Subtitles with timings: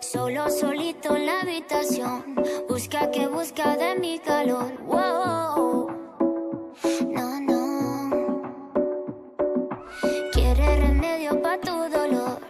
[0.00, 2.36] Solo solito en la habitación.
[2.68, 4.72] Busca que busca de mi calor.
[4.84, 5.90] Wow.
[7.08, 8.42] No, no.
[10.32, 12.40] Quiere remedio para tu dolor.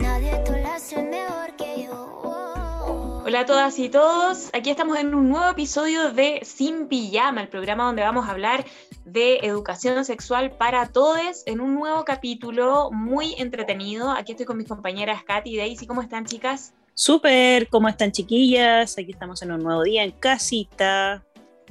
[0.00, 3.22] Nadie lo hace mejor que yo.
[3.24, 7.48] Hola a todas y todos, aquí estamos en un nuevo episodio de Sin Pijama, el
[7.48, 8.64] programa donde vamos a hablar
[9.12, 14.10] de educación sexual para todos en un nuevo capítulo muy entretenido.
[14.10, 15.86] Aquí estoy con mis compañeras Katy y Daisy.
[15.86, 16.74] ¿Cómo están, chicas?
[16.94, 18.98] Súper, ¿cómo están chiquillas?
[18.98, 21.24] Aquí estamos en un nuevo día en casita.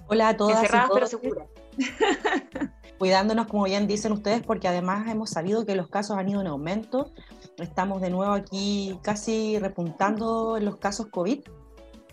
[0.07, 0.57] Hola a todas.
[0.57, 1.47] Encerradas pero seguras.
[2.97, 6.47] Cuidándonos, como bien dicen ustedes, porque además hemos sabido que los casos han ido en
[6.47, 7.11] aumento.
[7.57, 11.41] Estamos de nuevo aquí casi repuntando en los casos COVID.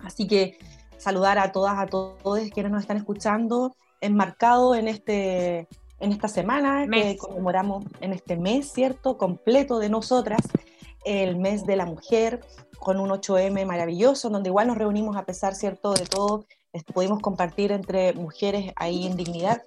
[0.02, 0.59] Así que
[0.98, 5.68] saludar a todas, a todos quienes nos están escuchando, enmarcado en, este,
[6.00, 7.04] en esta semana Mes.
[7.04, 9.16] que conmemoramos en este mes, ¿cierto?
[9.18, 10.40] Completo de nosotras,
[11.04, 12.40] el mes de la mujer,
[12.78, 16.45] con un 8M maravilloso, donde igual nos reunimos a pesar, ¿cierto?, de todo,
[16.92, 19.62] pudimos compartir entre mujeres ahí en dignidad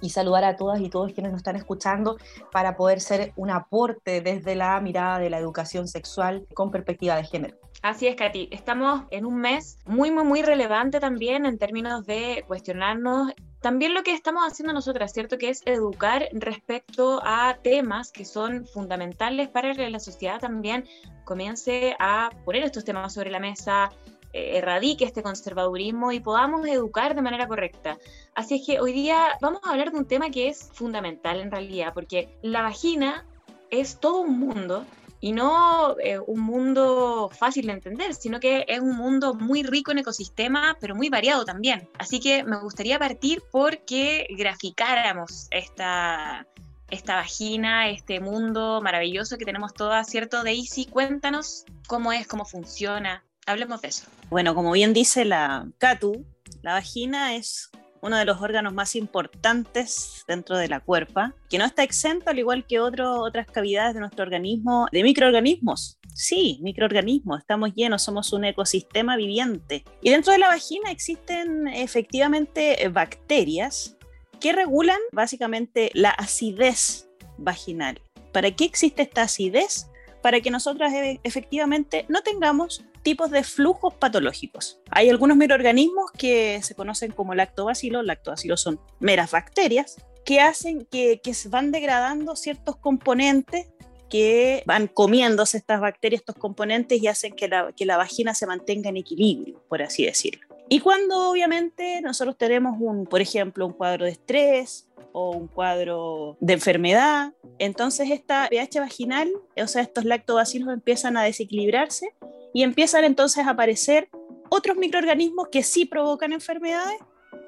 [0.00, 2.16] y saludar a todas y todos quienes nos están escuchando
[2.50, 7.24] para poder ser un aporte desde la mirada de la educación sexual con perspectiva de
[7.24, 7.56] género.
[7.82, 8.48] Así es, Katy.
[8.50, 13.32] Estamos en un mes muy, muy, muy relevante también en términos de cuestionarnos
[13.62, 15.38] también lo que estamos haciendo nosotras, ¿cierto?
[15.38, 20.84] Que es educar respecto a temas que son fundamentales para que la sociedad también
[21.24, 23.90] comience a poner estos temas sobre la mesa,
[24.32, 27.98] eh, erradique este conservadurismo y podamos educar de manera correcta.
[28.34, 31.50] Así es que hoy día vamos a hablar de un tema que es fundamental en
[31.50, 33.24] realidad, porque la vagina
[33.70, 34.84] es todo un mundo
[35.22, 39.92] y no eh, un mundo fácil de entender, sino que es un mundo muy rico
[39.92, 41.88] en ecosistema, pero muy variado también.
[41.96, 46.44] Así que me gustaría partir porque graficáramos esta,
[46.90, 50.42] esta vagina, este mundo maravilloso que tenemos todas, ¿cierto?
[50.42, 53.24] Daisy, cuéntanos cómo es, cómo funciona.
[53.46, 54.06] Hablemos de eso.
[54.28, 56.26] Bueno, como bien dice la Catu,
[56.62, 57.70] la vagina es
[58.02, 62.38] uno de los órganos más importantes dentro de la cuerpa, que no está exento, al
[62.38, 65.98] igual que otro- otras cavidades de nuestro organismo, de microorganismos.
[66.14, 69.84] Sí, microorganismos, estamos llenos, somos un ecosistema viviente.
[70.02, 73.96] Y dentro de la vagina existen efectivamente eh, bacterias
[74.40, 78.00] que regulan básicamente la acidez vaginal.
[78.32, 79.88] ¿Para qué existe esta acidez?
[80.22, 84.80] Para que nosotras e- efectivamente no tengamos tipos de flujos patológicos.
[84.90, 91.20] Hay algunos microorganismos que se conocen como lactobacilos, lactobacilos son meras bacterias, que hacen que,
[91.22, 93.66] que se van degradando ciertos componentes
[94.12, 98.46] que van comiéndose estas bacterias, estos componentes y hacen que la, que la vagina se
[98.46, 100.46] mantenga en equilibrio, por así decirlo.
[100.68, 106.36] Y cuando obviamente nosotros tenemos un, por ejemplo, un cuadro de estrés o un cuadro
[106.40, 112.14] de enfermedad, entonces esta pH vaginal, o sea, estos lactobacilos empiezan a desequilibrarse
[112.52, 114.08] y empiezan entonces a aparecer
[114.50, 116.98] otros microorganismos que sí provocan enfermedades,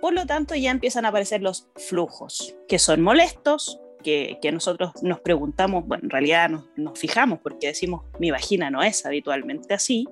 [0.01, 5.21] por lo tanto ya empiezan a aparecer los flujos, que son molestos, que, nosotros nos
[5.21, 10.07] preguntamos, bueno, en realidad nos, nos fijamos porque decimos, mi vagina no es habitualmente así,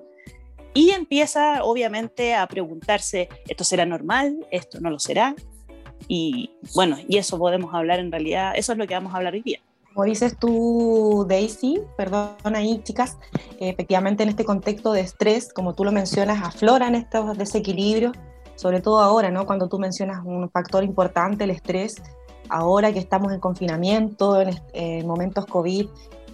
[0.73, 4.45] y empieza obviamente a preguntarse, ¿esto será normal?
[4.49, 5.35] ¿Esto no lo será?
[6.07, 9.33] Y bueno, y eso podemos hablar en realidad, eso es lo que vamos a hablar
[9.33, 9.61] hoy día.
[9.93, 13.17] Como dices tú, Daisy, perdón ahí, chicas,
[13.59, 18.13] efectivamente en este contexto de estrés, como tú lo mencionas, afloran estos desequilibrios,
[18.55, 19.45] sobre todo ahora, ¿no?
[19.45, 22.01] Cuando tú mencionas un factor importante, el estrés,
[22.49, 25.87] ahora que estamos en confinamiento, en, en momentos COVID,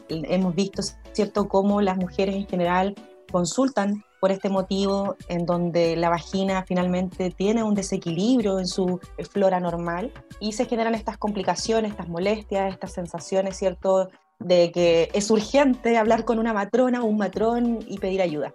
[0.08, 0.82] hemos visto,
[1.12, 2.96] ¿cierto?, cómo las mujeres en general
[3.30, 9.00] consultan por este motivo, en donde la vagina finalmente tiene un desequilibrio en su
[9.32, 14.10] flora normal y se generan estas complicaciones, estas molestias, estas sensaciones, ¿cierto?,
[14.40, 18.54] de que es urgente hablar con una matrona o un matrón y pedir ayuda.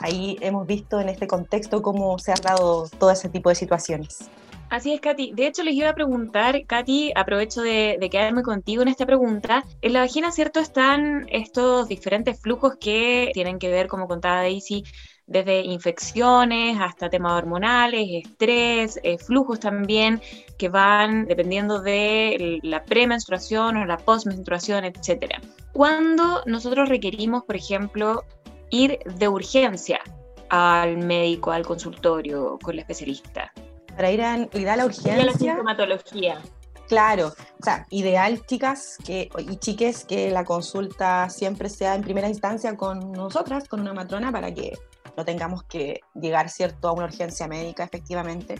[0.00, 4.30] Ahí hemos visto en este contexto cómo se han dado todo ese tipo de situaciones.
[4.70, 5.32] Así es, Katy.
[5.34, 9.64] De hecho, les iba a preguntar, Katy, aprovecho de, quedarme contigo en esta pregunta.
[9.82, 10.60] En la vagina, ¿cierto?
[10.60, 14.84] Están estos diferentes flujos que tienen que ver, como contaba Daisy,
[15.26, 20.20] desde infecciones hasta temas hormonales, estrés, eh, flujos también
[20.56, 25.40] que van dependiendo de la premenstruación o la postmenstruación, etcétera.
[25.72, 28.22] Cuando nosotros requerimos, por ejemplo,
[28.70, 30.00] ir de urgencia
[30.48, 33.52] al médico, al consultorio con la especialista,
[34.00, 36.40] Para ir a, ir a la y a la urgencia, sintomatología.
[36.88, 42.26] Claro, o sea, ideal, chicas que, y chiques, que la consulta siempre sea en primera
[42.26, 44.72] instancia con nosotras, con una matrona, para que
[45.18, 48.54] no tengamos que llegar, ¿cierto?, a una urgencia médica, efectivamente.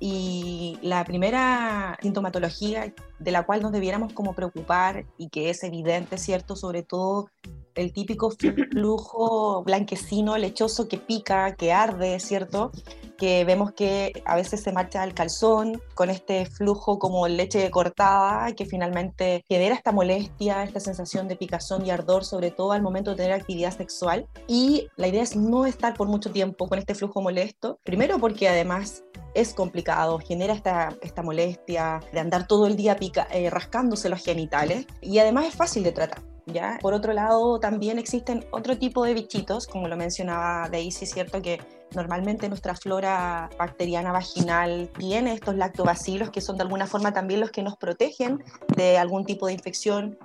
[0.00, 6.18] Y la primera sintomatología de la cual nos debiéramos como preocupar y que es evidente,
[6.18, 7.30] ¿cierto?, sobre todo
[7.76, 8.32] el típico
[8.72, 12.72] flujo blanquecino, lechoso que pica, que arde, ¿cierto?
[13.18, 18.52] Que vemos que a veces se marcha el calzón con este flujo como leche cortada
[18.52, 23.10] que finalmente genera esta molestia, esta sensación de picazón y ardor, sobre todo al momento
[23.10, 24.26] de tener actividad sexual.
[24.46, 28.48] Y la idea es no estar por mucho tiempo con este flujo molesto, primero porque
[28.48, 29.02] además
[29.34, 34.24] es complicado, genera esta, esta molestia de andar todo el día pica, eh, rascándose los
[34.24, 36.22] genitales y además es fácil de tratar.
[36.46, 36.78] ¿Ya?
[36.80, 41.42] Por otro lado, también existen otro tipo de bichitos, como lo mencionaba Daisy, ¿cierto?
[41.42, 41.60] Que
[41.94, 47.50] Normalmente nuestra flora bacteriana vaginal tiene estos lactobacilos que son de alguna forma también los
[47.50, 48.42] que nos protegen
[48.76, 50.18] de algún tipo de infección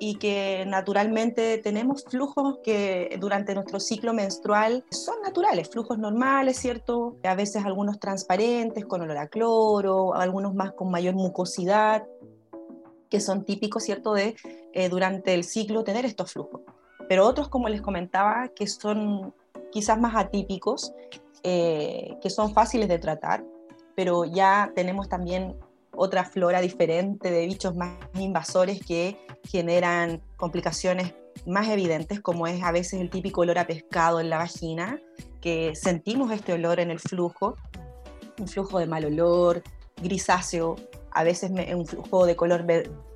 [0.00, 7.16] y que naturalmente tenemos flujos que durante nuestro ciclo menstrual son naturales, flujos normales, ¿cierto?
[7.24, 12.06] A veces algunos transparentes con olor a cloro, algunos más con mayor mucosidad,
[13.10, 14.36] que son típicos, ¿cierto?, de
[14.72, 16.60] eh, durante el ciclo tener estos flujos.
[17.08, 19.34] Pero otros, como les comentaba, que son
[19.70, 20.92] quizás más atípicos,
[21.42, 23.44] eh, que son fáciles de tratar,
[23.94, 25.56] pero ya tenemos también
[25.92, 31.14] otra flora diferente de bichos más invasores que generan complicaciones
[31.46, 35.00] más evidentes, como es a veces el típico olor a pescado en la vagina,
[35.40, 37.56] que sentimos este olor en el flujo,
[38.38, 39.62] un flujo de mal olor,
[40.02, 40.76] grisáceo,
[41.18, 42.64] a veces un flujo de color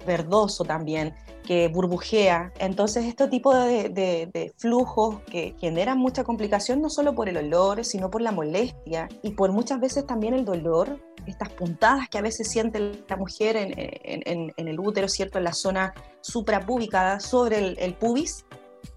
[0.04, 1.14] verdoso también,
[1.46, 2.52] que burbujea.
[2.58, 8.10] Entonces, este tipo de, flujos que generan mucha complicación no solo por el olor, sino
[8.10, 12.50] por la molestia y por muchas veces también el dolor, estas puntadas que a veces
[12.50, 15.38] siente la mujer en, el útero, ¿cierto?
[15.38, 18.44] En la zona suprapúbica, sobre el, pubis.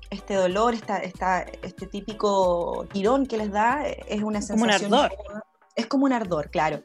[0.09, 4.89] Este dolor, esta, esta, este típico tirón que les da, es una sensación...
[4.89, 5.43] Como un ardor.
[5.75, 6.81] Es como un ardor, claro.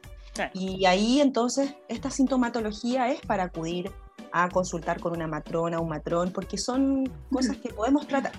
[0.55, 3.91] Y ahí entonces esta sintomatología es para acudir
[4.33, 8.33] a consultar con una matrona, un matrón, porque son cosas que podemos tratar.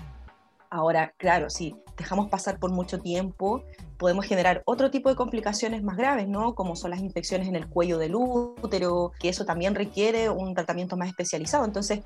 [0.70, 3.62] Ahora, claro, si dejamos pasar por mucho tiempo,
[3.98, 6.54] podemos generar otro tipo de complicaciones más graves, ¿no?
[6.54, 10.96] Como son las infecciones en el cuello del útero, que eso también requiere un tratamiento
[10.96, 11.66] más especializado.
[11.66, 12.00] Entonces,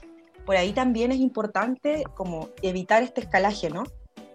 [0.45, 3.85] por ahí también es importante como evitar este escalaje, ¿no?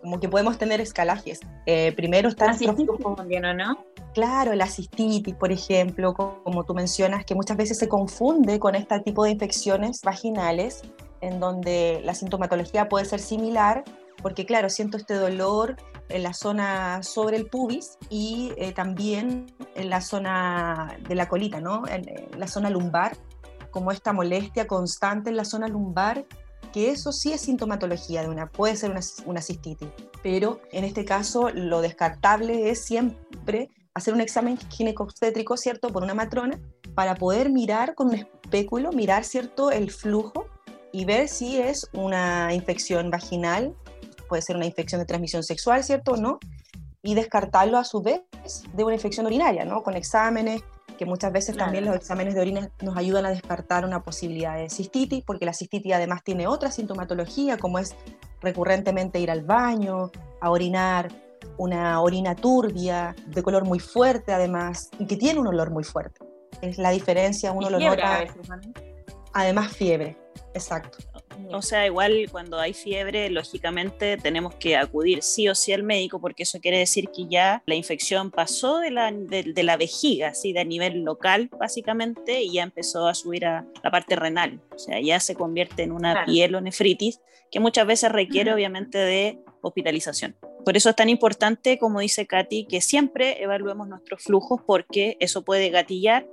[0.01, 1.39] Como que podemos tener escalajes.
[1.65, 3.85] Eh, primero está la cistitis también, ¿no?
[4.13, 8.99] Claro, la cistitis, por ejemplo, como tú mencionas, que muchas veces se confunde con este
[8.99, 10.81] tipo de infecciones vaginales,
[11.21, 13.83] en donde la sintomatología puede ser similar,
[14.21, 15.77] porque claro, siento este dolor
[16.09, 21.59] en la zona sobre el pubis y eh, también en la zona de la colita,
[21.59, 21.87] ¿no?
[21.87, 22.05] En,
[22.37, 23.15] la zona lumbar,
[23.71, 26.25] como esta molestia constante en la zona lumbar,
[26.71, 29.89] que eso sí es sintomatología de una, puede ser una, una cistitis,
[30.23, 36.13] pero en este caso lo descartable es siempre hacer un examen ginecobstétrico, ¿cierto?, por una
[36.13, 36.59] matrona,
[36.95, 40.45] para poder mirar con un espéculo, mirar, ¿cierto?, el flujo
[40.91, 43.75] y ver si es una infección vaginal,
[44.27, 46.39] puede ser una infección de transmisión sexual, ¿cierto?, o no,
[47.03, 48.21] y descartarlo a su vez
[48.73, 50.61] de una infección urinaria, ¿no?, con exámenes,
[51.01, 54.69] que muchas veces también los exámenes de orina nos ayudan a descartar una posibilidad de
[54.69, 57.95] cistitis, porque la cistitis además tiene otra sintomatología, como es
[58.39, 61.11] recurrentemente ir al baño, a orinar,
[61.57, 66.23] una orina turbia, de color muy fuerte además, y que tiene un olor muy fuerte.
[66.61, 68.23] Es la diferencia, uno lo nota.
[69.33, 70.15] Además fiebre,
[70.53, 70.99] exacto.
[71.51, 76.19] O sea, igual cuando hay fiebre, lógicamente tenemos que acudir sí o sí al médico,
[76.19, 80.53] porque eso quiere decir que ya la infección pasó de la, de, la vejiga, así
[80.53, 84.61] de nivel local, básicamente, y ya empezó a subir a la parte renal.
[84.73, 87.19] O sea, ya se convierte en una pielonefritis,
[87.51, 90.35] que muchas veces requiere, obviamente, de hospitalización.
[90.63, 95.43] Por eso es tan importante, como dice Katy, que siempre evaluemos nuestros flujos porque eso
[95.43, 96.27] puede gatillar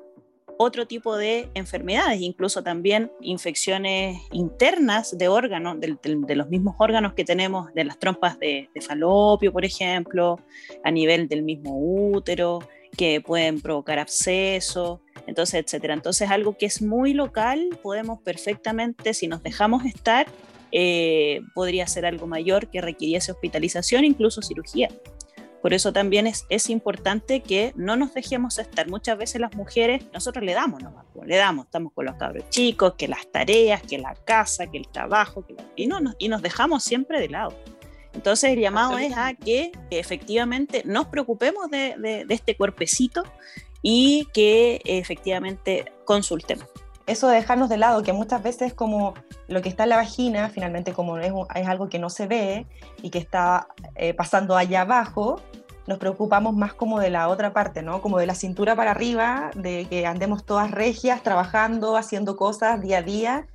[0.59, 7.25] otro tipo de enfermedades, incluso también infecciones internas de órganos, de, los mismos órganos que
[7.25, 10.39] tenemos, de las trompas de, falopio, por ejemplo,
[10.85, 12.59] a nivel del mismo útero,
[12.97, 15.95] que pueden provocar abscesos, entonces, etcétera.
[15.95, 20.27] Entonces, algo que es muy local, podemos perfectamente, si nos dejamos estar,
[20.73, 24.89] eh, podría ser algo mayor que requiriese hospitalización, incluso cirugía.
[25.63, 28.89] Por eso también es, es, importante que no nos dejemos estar.
[28.89, 32.49] Muchas veces las mujeres, nosotros le damos nomás, pues, le damos, estamos con los cabros
[32.51, 36.29] chicos, que las tareas, que la casa, que el trabajo, que y, no, nos, y
[36.29, 37.55] nos dejamos siempre de lado.
[38.15, 43.23] Entonces el llamado es a que efectivamente nos preocupemos de, de, de este cuerpecito
[43.83, 46.69] y que efectivamente consultemos
[47.09, 49.15] eso de dejarnos de lado, que muchas veces como
[49.49, 52.67] lo que está en la vagina, finalmente como es, es algo que no se ve
[53.03, 55.41] y que está eh, pasando allá abajo,
[55.87, 58.03] nos preocupamos más como de la otra parte, ¿no?
[58.03, 62.99] Como de la cintura para arriba, de que andemos todas regias, trabajando, haciendo cosas día
[62.99, 63.47] a día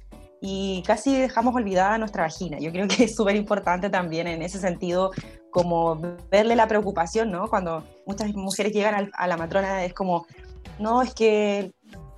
[0.41, 2.57] y casi dejamos olvidada nuestra vagina.
[2.59, 5.11] Yo creo que es súper importante también en ese sentido,
[5.51, 7.47] como verle la preocupación, ¿no?
[7.47, 10.25] Cuando muchas mujeres llegan a la matrona es como,
[10.79, 11.71] no, es que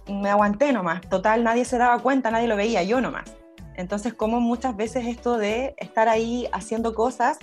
[0.07, 3.35] me aguanté nomás, total, nadie se daba cuenta, nadie lo veía, yo nomás.
[3.75, 7.37] Entonces, como muchas veces esto de estar ahí haciendo cosas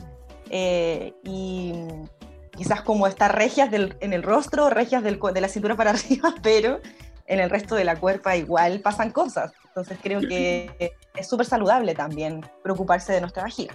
[0.51, 1.75] eh, y
[2.57, 6.81] quizás como estar regias en el rostro, regias del, de la cintura para arriba, pero
[7.27, 9.53] en el resto de la cuerpa igual pasan cosas.
[9.67, 13.75] Entonces creo que es súper saludable también preocuparse de nuestra vagina.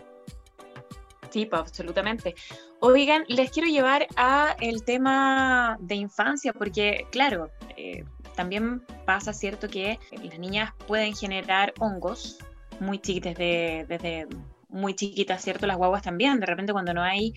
[1.30, 2.36] Sí, pues, absolutamente.
[2.80, 8.04] Oigan, les quiero llevar a el tema de infancia, porque claro, eh,
[8.38, 12.38] también pasa, ¿cierto?, que las niñas pueden generar hongos
[12.80, 14.28] muy chiquitos desde, desde
[14.70, 15.66] muy chiquitas, ¿cierto?
[15.66, 17.34] Las guaguas también, de repente cuando no hay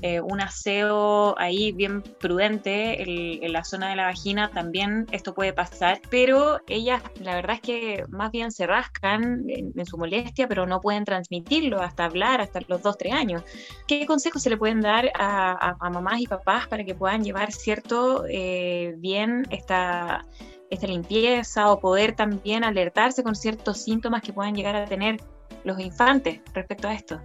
[0.00, 3.02] eh, un aseo ahí bien prudente
[3.44, 7.60] en la zona de la vagina, también esto puede pasar, pero ellas la verdad es
[7.62, 12.60] que más bien se rascan en, su molestia, pero no pueden transmitirlo hasta hablar, hasta
[12.68, 13.42] los 2, 3 años.
[13.86, 18.24] ¿Qué consejos se le pueden dar a, mamás y papás para que puedan llevar, ¿cierto?,
[18.28, 20.24] eh, bien esta
[20.72, 25.20] esta limpieza o poder también alertarse con ciertos síntomas que puedan llegar a tener
[25.64, 27.20] los infantes respecto a esto?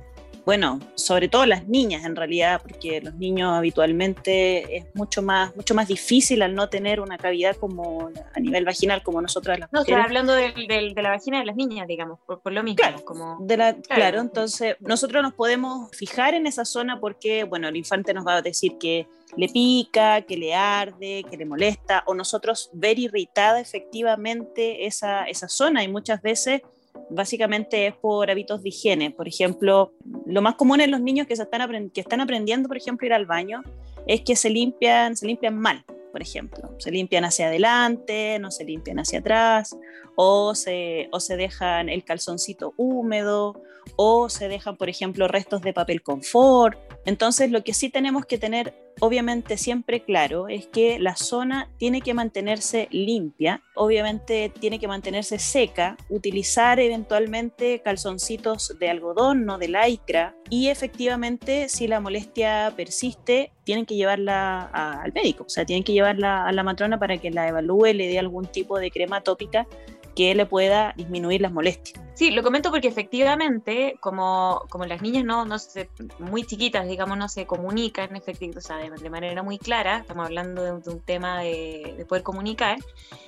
[0.48, 5.76] Bueno, sobre todo las niñas en realidad, porque los niños habitualmente es mucho más, mucho
[5.76, 9.80] más difícil al no tener una cavidad como a nivel vaginal como nosotras las no,
[9.80, 10.00] mujeres.
[10.00, 12.78] No, hablando de, la vagina de las niñas, digamos, por, lo mismo.
[12.78, 13.46] Claro, como,
[13.90, 18.38] claro, entonces nosotros nos podemos fijar en esa zona porque, bueno, el infante nos va
[18.38, 23.60] a decir que le pica, que le arde, que le molesta, o nosotros ver irritada
[23.60, 26.62] efectivamente esa, esa zona y muchas veces
[27.10, 29.12] básicamente es por hábitos de higiene.
[29.12, 29.94] Por ejemplo,
[30.26, 33.64] lo más común en los niños que, están aprendiendo, por ejemplo, ir al baño,
[34.06, 36.76] es que se limpian, se limpian mal, por ejemplo.
[36.80, 39.78] Se limpian hacia adelante, no se limpian hacia atrás,
[40.16, 43.62] o se, o se dejan el calzoncito húmedo,
[43.96, 46.78] o se dejan, por ejemplo, restos de papel confort.
[47.06, 52.02] Entonces, lo que sí tenemos que tener obviamente siempre claro es que la zona tiene
[52.02, 59.68] que mantenerse limpia, obviamente tiene que mantenerse seca, utilizar eventualmente calzoncitos de algodón, no de
[59.68, 65.84] lycra, y efectivamente si la molestia persiste, tienen que llevarla al médico, o sea, tienen
[65.84, 69.22] que llevarla a la matrona para que la evalúe, le dé algún tipo de crema
[69.22, 69.68] tópica
[70.18, 72.04] que le pueda disminuir las molestias.
[72.16, 77.20] Sí, lo comento porque efectivamente, como, como las niñas no, no se, muy chiquitas, digamos,
[77.20, 81.42] no se comunican efectivamente, o sea, de, manera muy clara, estamos hablando de, un tema
[81.42, 82.80] de, poder comunicar,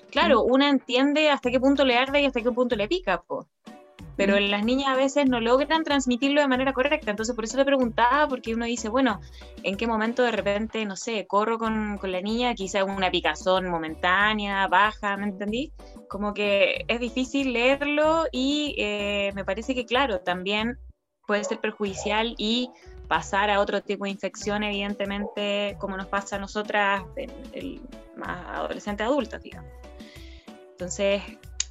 [0.09, 3.45] claro, una entiende hasta qué punto le arde y hasta qué punto le pica, po
[4.19, 7.09] pero las niñas a veces no logran transmitirlo de manera correcta.
[7.09, 9.21] Entonces, por eso te preguntaba, porque uno dice, bueno,
[9.63, 13.69] ¿en qué momento de repente, no sé, corro con, con la niña, quizá una picazón
[13.69, 15.71] momentánea, baja, ¿me entendí?
[16.09, 20.77] Como que es difícil leerlo y eh, me parece que, claro, también
[21.25, 22.71] puede ser perjudicial y
[23.07, 27.03] pasar a otro tipo de infección, evidentemente, como nos pasa a nosotras,
[27.53, 27.79] el,
[28.17, 29.71] más adolescentes adultas, digamos.
[30.71, 31.21] Entonces,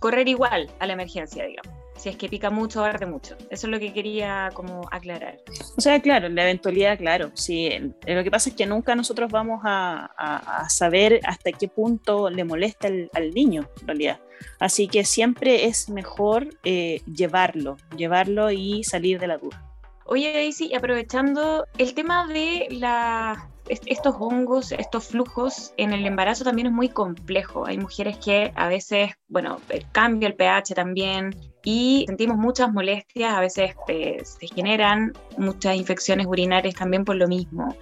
[0.01, 3.37] correr igual a la emergencia, digamos si es que pica mucho arde mucho.
[3.51, 5.39] Eso es lo que quería como aclarar.
[5.77, 7.31] O sea, claro, la eventualidad, claro.
[7.35, 7.71] Sí,
[8.07, 12.89] lo que pasa es que nunca nosotros vamos a, saber hasta qué punto le molesta
[12.89, 14.21] al niño, en realidad.
[14.61, 19.65] Así que siempre es mejor eh, llevarlo, llevarlo y salir de la duda.
[20.05, 26.69] Oye, Daisy, aprovechando el tema de la estos hongos, estos flujos en el embarazo también
[26.69, 27.67] es muy complejo.
[27.67, 29.61] Hay mujeres que a veces, bueno,
[29.93, 31.35] cambia el pH también
[31.71, 37.29] y sentimos muchas molestias, a veces eh, se generan muchas infecciones urinarias también por lo
[37.29, 37.77] mismo.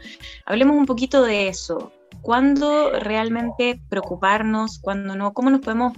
[0.44, 1.92] Hablemos un poquito de eso.
[2.20, 4.80] ¿Cuándo realmente preocuparnos?
[4.80, 5.32] ¿Cuándo no?
[5.32, 5.96] ¿Cómo nos podemos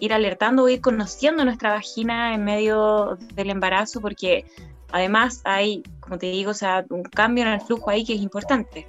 [0.00, 4.00] ir alertando o ir conociendo nuestra vagina en medio del embarazo?
[4.00, 4.44] Porque
[4.90, 8.20] además hay, como te digo, o sea, un cambio en el flujo ahí que es
[8.20, 8.84] importante.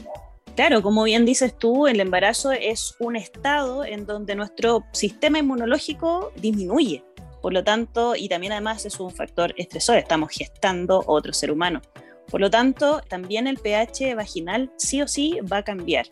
[0.56, 6.32] Claro, como bien dices tú, el embarazo es un estado en donde nuestro sistema inmunológico
[6.36, 7.04] disminuye.
[7.42, 11.82] Por lo tanto, y también además es un factor estresor, estamos gestando otro ser humano.
[12.30, 16.06] Por lo tanto, también el pH vaginal sí o sí va a cambiar.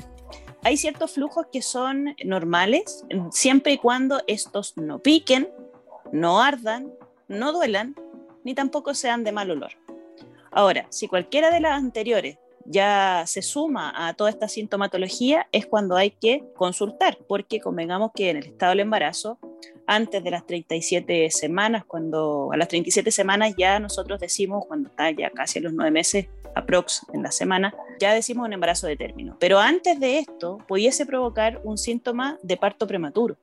[0.63, 5.49] Hay ciertos flujos que son normales, siempre y cuando estos no piquen,
[6.11, 6.91] no ardan,
[7.27, 7.95] no duelan,
[8.43, 9.73] ni tampoco sean de mal olor.
[10.51, 15.95] Ahora, si cualquiera de las anteriores ya se suma a toda esta sintomatología, es cuando
[15.95, 19.37] hay que consultar, porque convengamos que en el estado del embarazo,
[19.87, 25.09] antes de las 37 semanas, cuando a las 37 semanas ya nosotros decimos, cuando está
[25.11, 28.97] ya casi a los nueve meses, aprox en la semana, ya decimos un embarazo de
[28.97, 29.37] término.
[29.39, 33.37] Pero antes de esto, pudiese provocar un síntoma de parto prematuro.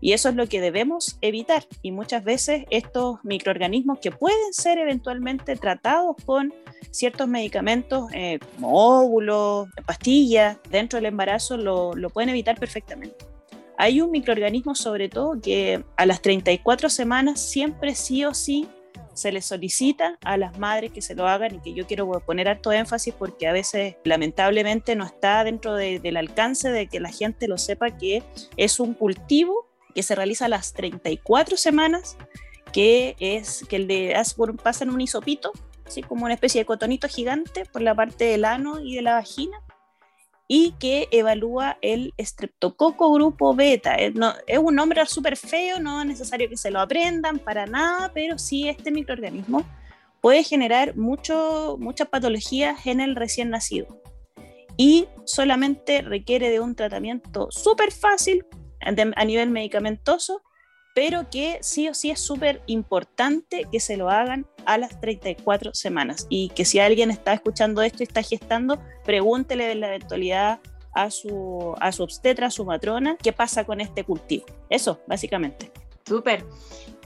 [0.00, 1.64] Y eso es lo que debemos evitar.
[1.82, 6.52] Y muchas veces estos microorganismos que pueden ser eventualmente tratados con
[6.90, 13.16] ciertos medicamentos eh, como óvulos, pastillas, dentro del embarazo lo, lo pueden evitar perfectamente.
[13.80, 18.68] Hay un microorganismo sobre todo que a las 34 semanas siempre sí o sí
[19.14, 22.48] se les solicita a las madres que se lo hagan y que yo quiero poner
[22.48, 27.46] harto énfasis porque a veces lamentablemente no está dentro del alcance de que la gente
[27.46, 28.24] lo sepa que
[28.56, 32.16] es un cultivo que se realiza a las 34 semanas,
[32.72, 34.14] que es que le
[34.62, 35.52] pasa en un hisopito,
[35.86, 39.14] así como una especie de cotonito gigante por la parte del ano y de la
[39.14, 39.60] vagina,
[40.50, 43.94] y que evalúa el estreptococo grupo beta.
[43.96, 44.14] Es,
[44.58, 48.66] un nombre súper feo, no es necesario que se lo aprendan para nada, pero sí
[48.66, 49.64] este microorganismo
[50.22, 54.00] puede generar mucho, muchas patologías en el recién nacido.
[54.78, 58.46] Y solamente requiere de un tratamiento súper fácil
[58.80, 60.42] a nivel medicamentoso
[60.98, 65.72] pero que sí o sí es súper importante que se lo hagan a las 34
[65.72, 70.58] semanas y que si alguien está escuchando esto y está gestando, pregúntele en la eventualidad
[70.92, 74.46] a su, a su obstetra, a su matrona, qué pasa con este cultivo.
[74.70, 75.70] Eso, básicamente.
[76.04, 76.44] Súper.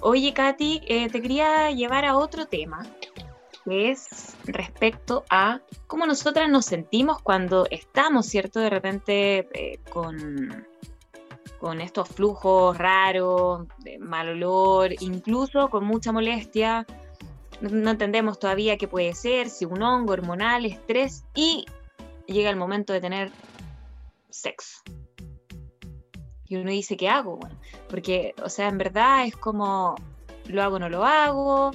[0.01, 2.87] Oye, Katy, eh, te quería llevar a otro tema,
[3.67, 4.09] que es
[4.47, 8.59] respecto a cómo nosotras nos sentimos cuando estamos, ¿cierto?
[8.59, 10.67] De repente eh, con
[11.63, 13.69] con estos flujos raros,
[14.01, 16.85] mal olor, incluso con mucha molestia.
[17.61, 21.65] No entendemos todavía qué puede ser, si un hongo hormonal, estrés y
[22.27, 23.31] llega el momento de tener
[24.29, 24.83] sexo.
[26.47, 27.37] Y uno dice, ¿qué hago?
[27.37, 27.55] Bueno,
[27.89, 29.95] porque, o sea, en verdad es como,
[30.49, 31.71] ¿lo hago o no lo hago?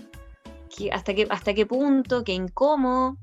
[0.92, 2.26] ¿Hasta qué, hasta qué punto?
[2.26, 3.16] ¿Qué incómodo?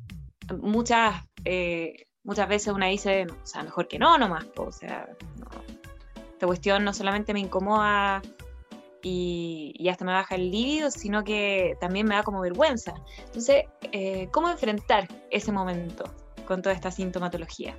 [0.63, 5.74] Muchas, eh, muchas veces una dice, o sea, mejor que no nomás, o sea, no,
[6.35, 8.21] esta cuestión no solamente me incomoda
[9.03, 12.95] y, hasta me baja el líbido, sino que también me da como vergüenza.
[13.27, 16.05] Entonces, eh, ¿cómo enfrentar ese momento
[16.47, 17.77] con toda esta sintomatología?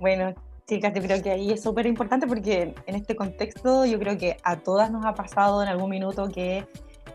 [0.00, 0.34] Bueno,
[0.66, 4.36] chicas, yo creo que ahí es súper importante porque en este contexto yo creo que
[4.42, 6.66] a todas nos ha pasado en algún minuto que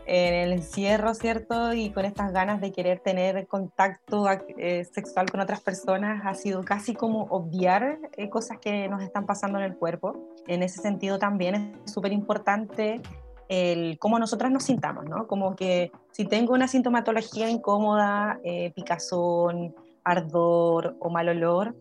[0.08, 1.74] en el encierro, ¿cierto?
[1.74, 6.64] Y con estas ganas de querer tener contacto eh, sexual con otras personas, ha sido
[6.64, 10.34] casi como obviar eh, cosas que nos están pasando en el cuerpo.
[10.46, 13.02] En ese sentido también es súper importante
[13.48, 15.26] el cómo nosotras nos sintamos, ¿no?
[15.26, 21.74] Como que si tengo una sintomatología incómoda, eh, picazón, ardor o mal olor,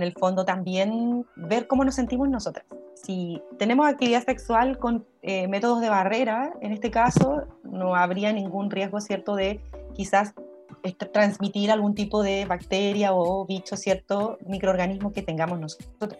[0.00, 2.64] en el fondo también ver cómo nos sentimos nosotras.
[2.94, 8.70] Si tenemos actividad sexual con eh, métodos de barrera, en este caso no habría ningún
[8.70, 9.60] riesgo, ¿cierto?, de
[9.94, 10.34] quizás
[11.12, 16.18] transmitir algún tipo de bacteria o bicho, ¿cierto?, microorganismo que tengamos nosotros.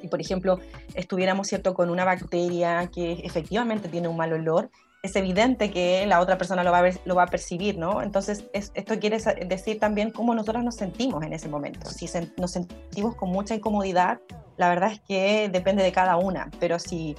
[0.00, 0.60] Y, por ejemplo,
[0.94, 4.70] estuviéramos, ¿cierto?, con una bacteria que efectivamente tiene un mal olor,
[5.08, 8.02] es evidente que la otra persona lo va a, ver, lo va a percibir, ¿no?
[8.02, 11.90] Entonces, esto quiere decir también cómo nosotros nos sentimos en ese momento.
[11.90, 14.20] Si nos sentimos con mucha incomodidad,
[14.56, 17.16] la verdad es que depende de cada una, pero si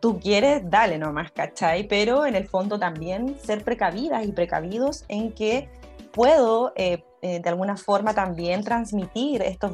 [0.00, 1.86] tú quieres, dale nomás, ¿cachai?
[1.88, 5.68] Pero en el fondo también ser precavidas y precavidos en que
[6.12, 9.72] puedo eh, eh, de alguna forma también transmitir estos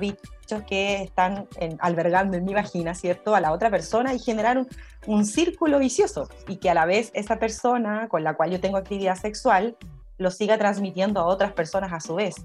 [0.61, 1.49] que están
[1.81, 3.35] albergando en mi vagina, ¿cierto?
[3.35, 4.69] A la otra persona y generar un,
[5.07, 8.77] un, círculo vicioso y que a la vez esa persona con la cual yo tengo
[8.77, 9.77] actividad sexual
[10.19, 12.37] lo siga transmitiendo a otras personas a su vez.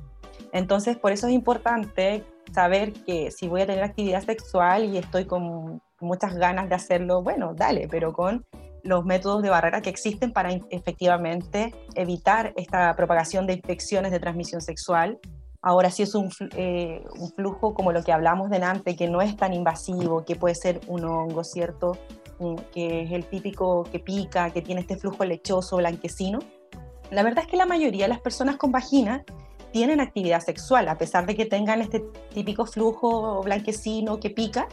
[0.52, 5.26] Entonces, por eso es importante saber que si voy a tener actividad sexual y estoy
[5.26, 8.46] con muchas ganas de hacerlo, bueno, dale, pero con
[8.84, 14.62] los métodos de barrera que existen para efectivamente evitar esta propagación de infecciones de transmisión
[14.62, 15.20] sexual.
[15.62, 19.36] Ahora, si es un, eh, un flujo como lo que hablamos delante, que no es
[19.36, 21.98] tan invasivo, que puede ser un hongo, ¿cierto?
[22.72, 26.40] que es el típico que pica, que tiene este flujo lechoso, blanquecino.
[27.10, 29.24] La verdad es que la mayoría de las personas con vagina
[29.72, 34.68] tienen actividad sexual, a pesar de que tengan este típico flujo blanquecino que pica,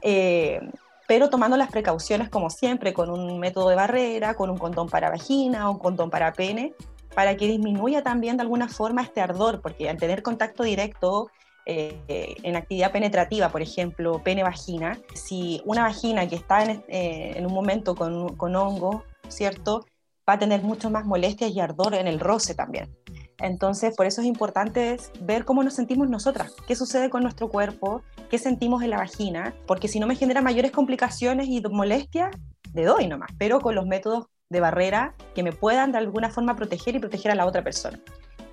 [0.00, 0.60] eh,
[1.06, 5.10] pero tomando las precauciones como siempre, con un método de barrera, con un condón para
[5.10, 6.74] vagina un condón para pene,
[7.14, 11.30] para que disminuya también de alguna forma este ardor, porque al tener contacto directo
[11.64, 17.52] eh, en actividad penetrativa, por ejemplo, pene-vagina, si una vagina que está en, eh, un
[17.52, 19.86] momento con, con hongo, ¿cierto?
[20.28, 22.90] Va a tener mucho más molestias y ardor en el roce también.
[23.38, 28.02] Entonces, por eso es importante ver cómo nos sentimos nosotras, qué sucede con nuestro cuerpo,
[28.30, 32.30] qué sentimos en la vagina, porque si no me genera mayores complicaciones y molestias,
[32.72, 36.54] le doy nomás, pero con los métodos de barrera que me puedan de alguna forma
[36.54, 37.98] proteger y proteger a la otra persona.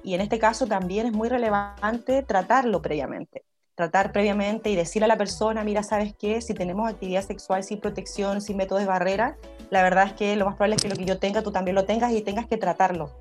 [0.03, 3.43] Y en este caso también es muy relevante tratarlo previamente,
[3.75, 6.41] tratar previamente y decirle a la persona, mira, ¿sabes qué?
[6.41, 9.37] Si tenemos actividad sexual sin protección, sin métodos de barrera,
[9.69, 11.75] la verdad es que lo más probable es que lo que yo tenga, tú también
[11.75, 13.11] lo tengas y tengas que tratarlo.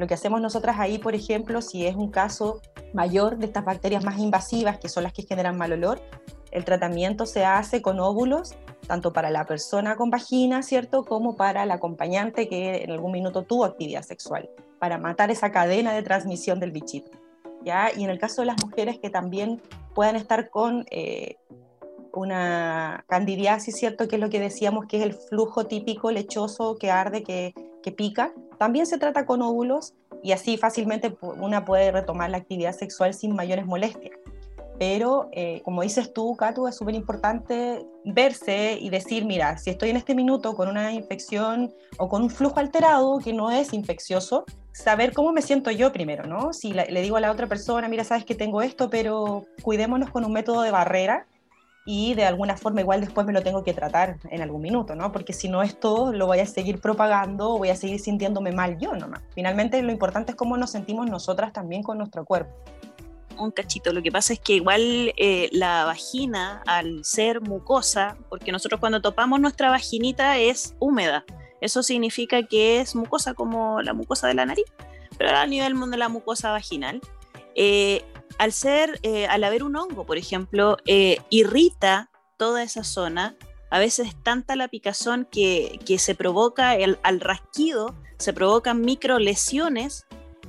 [0.00, 2.62] Lo que hacemos nosotras ahí, por ejemplo, si es un caso
[2.94, 6.00] mayor de estas bacterias más invasivas, que son las que generan mal olor,
[6.52, 8.54] el tratamiento se hace con óvulos,
[8.86, 11.04] tanto para la persona con vagina, ¿cierto?
[11.04, 15.92] Como para el acompañante que en algún minuto tuvo actividad sexual, para matar esa cadena
[15.92, 17.10] de transmisión del bichito.
[17.62, 17.90] ¿ya?
[17.94, 19.60] Y en el caso de las mujeres que también
[19.94, 21.36] puedan estar con eh,
[22.12, 24.08] una candidiasis, ¿cierto?
[24.08, 27.92] Que es lo que decíamos que es el flujo típico lechoso que arde, que, que
[27.92, 28.32] pica.
[28.58, 33.34] También se trata con óvulos y así fácilmente una puede retomar la actividad sexual sin
[33.34, 34.14] mayores molestias.
[34.80, 39.90] Pero, eh, como dices tú, Katu, es súper importante verse y decir, mira, si estoy
[39.90, 44.46] en este minuto con una infección o con un flujo alterado que no es infeccioso,
[44.72, 46.54] saber cómo me siento yo primero, ¿no?
[46.54, 50.24] Si le digo a la otra persona, mira, sabes que tengo esto, pero cuidémonos con
[50.24, 51.26] un método de barrera
[51.92, 55.10] y de alguna forma igual después me lo tengo que tratar en algún minuto, ¿no?
[55.10, 58.94] Porque si no esto lo voy a seguir propagando voy a seguir sintiéndome mal yo
[58.94, 59.22] nomás.
[59.34, 62.54] Finalmente lo importante es cómo nos sentimos nosotras también con nuestro cuerpo
[63.38, 63.92] un cachito.
[63.92, 69.00] Lo que pasa es que igual eh, la vagina, al ser mucosa, porque nosotros cuando
[69.00, 71.24] topamos nuestra vaginita es húmeda,
[71.60, 74.66] eso significa que es mucosa como la mucosa de la nariz,
[75.18, 77.00] pero a nivel de la mucosa vaginal.
[77.56, 78.04] Eh,
[78.40, 80.78] al ser, eh, al haber un hongo, por ejemplo,
[81.28, 83.36] irrita toda esa zona.
[83.70, 89.18] A veces tanta la picazón que, que se provoca el, al rasquido, se provocan micro
[89.18, 90.06] lesiones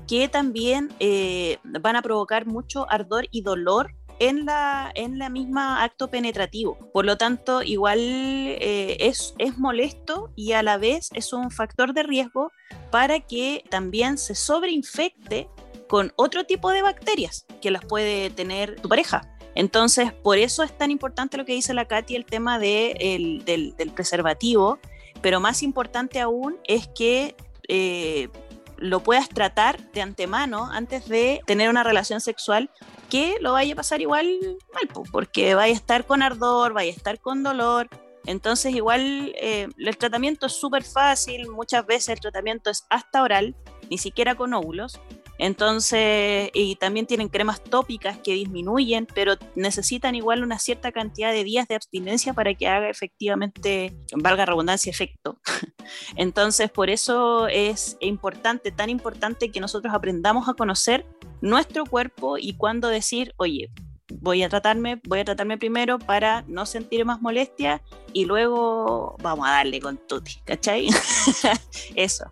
[0.07, 5.83] que también eh, van a provocar mucho ardor y dolor en la, en la misma
[5.83, 6.77] acto penetrativo.
[6.93, 11.93] Por lo tanto, igual eh, es, es molesto y a la vez es un factor
[11.93, 12.51] de riesgo
[12.89, 15.49] para que también se sobreinfecte
[15.91, 19.29] con otro tipo de bacterias que las puede tener tu pareja.
[19.55, 23.75] Entonces, por eso es tan importante lo que dice la Katy, el tema de del,
[23.75, 24.79] del, preservativo,
[25.21, 27.35] pero más importante aún es que
[27.67, 28.29] eh,
[28.77, 32.69] lo puedas tratar de antemano antes de tener una relación sexual
[33.09, 34.39] que lo vaya a pasar igual
[34.73, 37.89] mal, porque vaya a estar con ardor, vaya a estar con dolor.
[38.25, 43.57] Entonces igual eh, el tratamiento es súper fácil, muchas veces el tratamiento es hasta oral,
[43.89, 45.01] ni siquiera con óvulos.
[45.41, 51.43] Entonces, y también tienen cremas tópicas que disminuyen, pero necesitan igual una cierta cantidad de
[51.43, 55.39] días de abstinencia para que haga efectivamente, valga redundancia, efecto.
[56.15, 61.07] Entonces, por eso es importante, tan importante que nosotros aprendamos a conocer
[61.41, 63.71] nuestro cuerpo y cuándo decir, oye,
[64.19, 67.81] voy a tratarme, voy a tratarme primero para no sentir más molestia
[68.13, 70.89] y luego vamos a darle con tutti, ¿cachai?
[71.95, 72.31] Eso.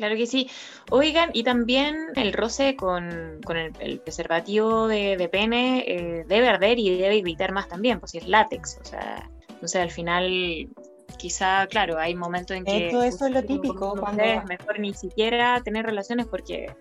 [0.00, 0.48] Claro que sí.
[0.90, 3.38] Oigan, y también el roce con,
[3.80, 8.26] el, preservativo de, pene eh, debe arder y debe irritar más también, pues si es
[8.26, 8.78] látex.
[8.80, 10.70] O sea, entonces al final,
[11.18, 12.88] quizá, claro, hay momentos en que.
[12.88, 13.94] Eso, eso es lo típico.
[13.94, 14.22] Cuando...
[14.22, 16.74] Es mejor ni siquiera tener relaciones porque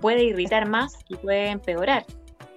[0.00, 2.06] puede irritar más y puede empeorar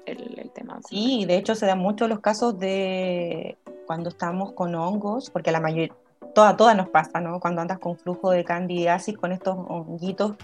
[0.06, 0.80] el, el tema.
[0.88, 5.60] Sí, de hecho se dan muchos los casos de cuando estamos con hongos, porque la
[5.60, 5.92] mayoría
[6.34, 7.40] toda, toda nos pasa, ¿no?
[7.40, 10.36] Cuando andas con flujo de candidiasis, con estos honguitos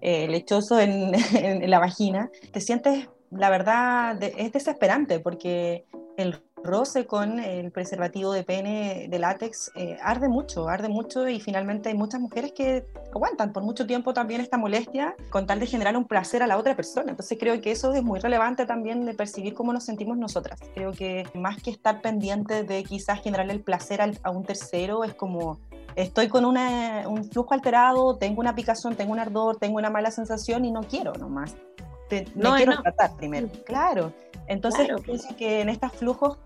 [0.00, 5.84] eh, lechosos en, en, la vagina, te sientes, la verdad, es desesperante porque
[6.16, 11.40] el roce con el preservativo de pene de látex eh, arde mucho, arde mucho y
[11.40, 15.66] finalmente hay muchas mujeres que aguantan por mucho tiempo también esta molestia con tal de
[15.66, 17.10] generar un placer a la otra persona.
[17.10, 20.60] Entonces creo que eso es muy relevante también de percibir cómo nos sentimos nosotras.
[20.74, 25.14] Creo que más que estar pendiente de quizás generarle el placer a un tercero, es
[25.14, 25.58] como
[25.96, 30.10] estoy con una, un flujo alterado, tengo una picazón, tengo un ardor, tengo una mala
[30.10, 31.56] sensación y no quiero nomás.
[32.34, 33.48] No, quiero tratar primero.
[33.64, 34.12] Claro.
[34.48, 36.38] Entonces, pienso que en estos flujos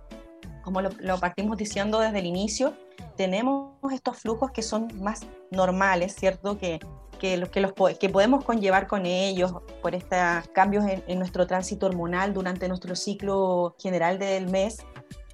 [0.63, 2.75] como lo, partimos diciendo desde el inicio,
[3.17, 6.59] tenemos estos flujos que son más normales, ¿cierto?
[6.59, 6.81] Que,
[7.19, 11.47] que, los, que, los, que podemos conllevar con ellos por estos cambios en, en, nuestro
[11.47, 14.79] tránsito hormonal durante nuestro ciclo general del mes.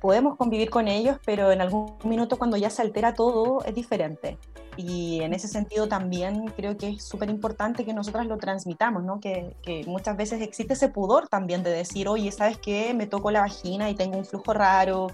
[0.01, 4.39] Podemos convivir con ellos, pero en algún minuto cuando ya se altera todo es diferente.
[4.77, 9.21] Y en ese sentido también creo que es súper importante que nosotras lo transmitamos, ¿no?
[9.21, 12.93] Que, que, muchas veces existe ese pudor también de decir, oye, ¿sabes qué?
[12.95, 15.09] Me toco la vagina y tengo un flujo raro,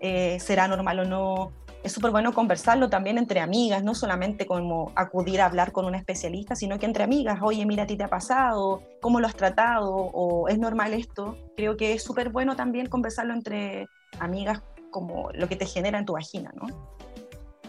[0.00, 1.52] eh, será normal o no.
[1.84, 5.94] Es súper bueno conversarlo también entre amigas, no solamente como acudir a hablar con un
[5.94, 9.34] especialista, sino que entre amigas, oye, mira, a ti te ha pasado, cómo lo has
[9.34, 11.36] tratado, o es normal esto.
[11.56, 13.88] Creo que es súper bueno también conversarlo entre
[14.20, 16.66] amigas como lo que te genera en tu vagina, ¿no?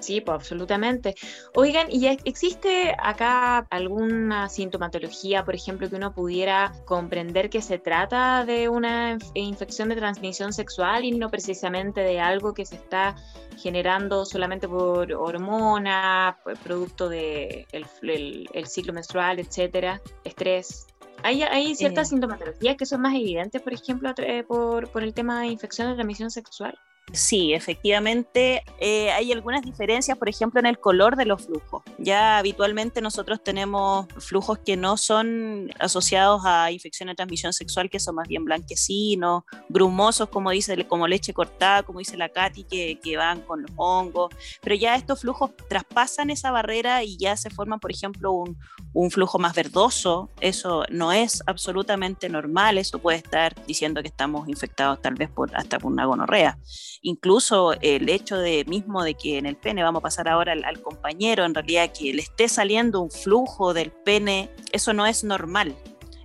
[0.03, 1.15] Sí, pues absolutamente.
[1.55, 8.43] Oigan, ¿y existe acá alguna sintomatología, por ejemplo, que uno pudiera comprender que se trata
[8.43, 13.15] de una infección de transmisión sexual y no precisamente de algo que se está
[13.57, 17.65] generando solamente por hormona, producto del
[18.01, 20.85] de el, ciclo menstrual, etcétera, estrés?
[21.23, 24.13] Hay, hay ciertas sintomatologías que son más evidentes, por ejemplo,
[24.49, 26.77] por, por el tema de infección de transmisión sexual.
[27.11, 31.83] Sí, efectivamente eh, hay algunas diferencias, por ejemplo, en el color de los flujos.
[31.99, 37.99] Ya habitualmente nosotros tenemos flujos que no son asociados a infecciones de transmisión sexual, que
[37.99, 43.17] son más bien blanquecinos, grumosos, como dice, como leche cortada, como dice la Katy, que,
[43.17, 44.33] van con los hongos.
[44.63, 48.57] Pero ya estos flujos traspasan esa barrera y ya se forman, por ejemplo, un,
[48.93, 50.31] un flujo más verdoso.
[50.39, 52.79] Eso no es absolutamente normal.
[52.79, 56.57] Eso puede estar diciendo que estamos infectados tal vez por, hasta por una gonorrea
[57.01, 60.81] incluso el hecho de mismo de que en el pene, vamos a pasar ahora al,
[60.81, 65.75] compañero, en realidad que le esté saliendo un flujo del pene, eso no es normal.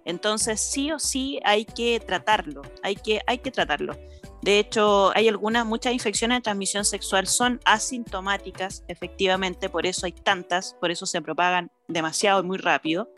[0.05, 3.97] Entonces sí o sí hay que tratarlo, hay que, hay que tratarlo.
[4.43, 10.13] De hecho, hay algunas, muchas infecciones de transmisión sexual son asintomáticas, efectivamente, por eso hay
[10.13, 13.09] tantas, por eso se propagan demasiado y muy rápido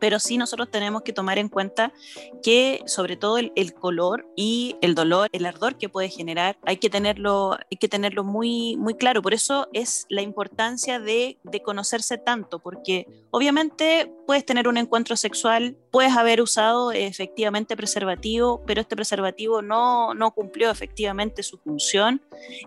[0.00, 1.92] pero sí nosotros tenemos que tomar en cuenta
[2.42, 6.90] que sobre todo el, color y el dolor, el ardor que puede generar, hay que
[6.90, 9.22] tenerlo, hay que tenerlo muy, muy claro.
[9.22, 15.16] Por eso es la importancia de, de conocerse tanto, porque obviamente puedes tener un encuentro
[15.16, 22.22] sexual, puedes haber usado efectivamente preservativo, pero este preservativo no, no cumplió efectivamente su función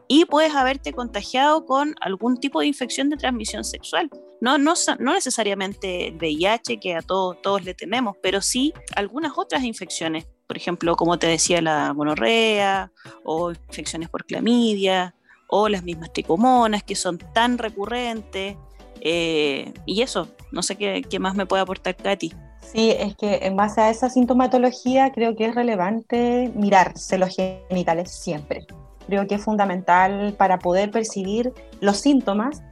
[0.07, 4.09] y puedes haberte contagiado con algún tipo de infección de transmisión sexual.
[4.41, 9.33] No, no, no necesariamente el VIH, que a todos, todos le tememos, pero sí algunas
[9.37, 10.27] otras infecciones.
[10.47, 12.91] Por ejemplo, como te decía, la gonorrea
[13.23, 15.15] o infecciones por clamidia
[15.47, 18.57] o las mismas tricomonas que son tan recurrentes.
[18.99, 22.33] Eh, y eso, no sé qué, qué más me puede aportar Katy.
[22.71, 28.11] Sí, es que en base a esa sintomatología creo que es relevante mirarse los genitales
[28.11, 28.65] siempre.
[29.07, 32.63] Creo que es fundamental para poder percibir los síntomas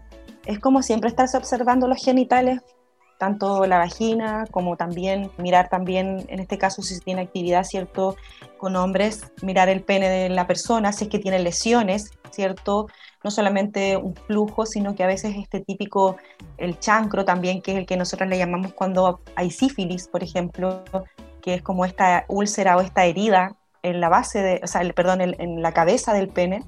[0.45, 2.61] es como siempre estarse observando los genitales,
[3.21, 8.15] tanto la vagina como también mirar también, en este caso si tiene actividad, ¿cierto?
[8.57, 12.87] Con hombres, mirar el pene de la persona, si es que tiene lesiones, ¿cierto?
[13.23, 16.17] No solamente un flujo, sino que a veces este típico,
[16.57, 20.83] el chancro también, que es el que nosotros le llamamos cuando hay sífilis, por ejemplo,
[21.43, 25.21] que es como esta úlcera o esta herida en la base, de, o sea, perdón,
[25.21, 26.63] en la cabeza del pene,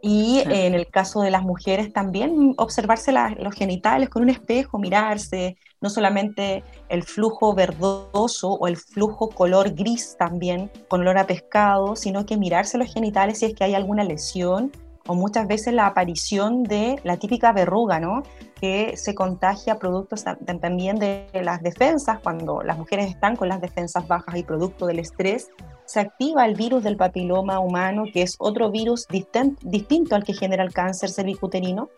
[0.00, 5.56] y en el caso de las mujeres también observarse los genitales con un espejo, mirarse,
[5.80, 11.96] no solamente el flujo verdoso o el flujo color gris también, con olor a pescado,
[11.96, 14.70] sino que mirarse los genitales si es que hay alguna lesión
[15.08, 18.22] o muchas veces la aparición de la típica verruga, ¿no?
[18.60, 20.16] que se contagia producto
[20.60, 24.98] también de las defensas, cuando las mujeres están con las defensas bajas y producto del
[24.98, 25.48] estrés,
[25.86, 30.62] se activa el virus del papiloma humano, que es otro virus distinto al que genera
[30.62, 31.88] el cáncer cervicuterino,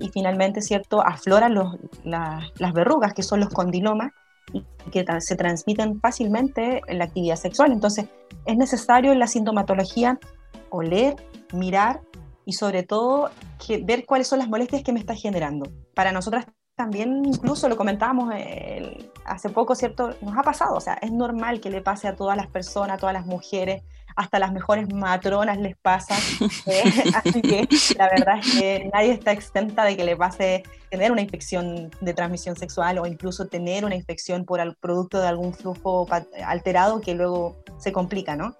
[0.00, 1.54] y finalmente, ¿cierto?, afloran
[2.04, 4.12] las verrugas, que son los condilomas,
[4.52, 7.72] y que se transmiten fácilmente en la actividad sexual.
[7.72, 8.06] Entonces,
[8.46, 10.18] es necesario en la sintomatología
[10.70, 11.16] oler,
[11.52, 12.00] mirar
[12.48, 13.30] y sobre todo
[13.82, 15.70] ver cuáles son las molestias que me está generando.
[15.94, 20.14] Para nosotras también, incluso lo comentábamos eh, hace poco, ¿cierto?
[20.22, 22.98] Nos ha pasado, o sea, es normal que le pase a todas las personas, a
[22.98, 23.82] todas las mujeres,
[24.16, 26.16] hasta las mejores matronas les pasa.
[26.66, 26.84] ¿eh?
[27.14, 31.20] Así que la verdad es que nadie está exenta de que le pase tener una
[31.20, 36.06] infección de transmisión sexual o incluso tener una infección por el producto de algún flujo
[36.46, 38.56] alterado que luego se complica, ¿no?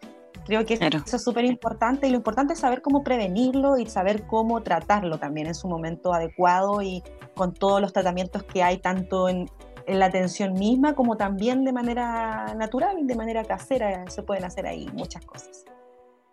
[0.49, 4.27] Creo que eso es súper importante y lo importante es saber cómo prevenirlo y saber
[4.27, 7.03] cómo tratarlo también en su momento adecuado y
[7.35, 9.51] con todos los tratamientos que hay tanto en,
[9.87, 14.67] en la atención misma como también de manera natural, de manera casera, se pueden hacer
[14.67, 15.67] ahí muchas cosas.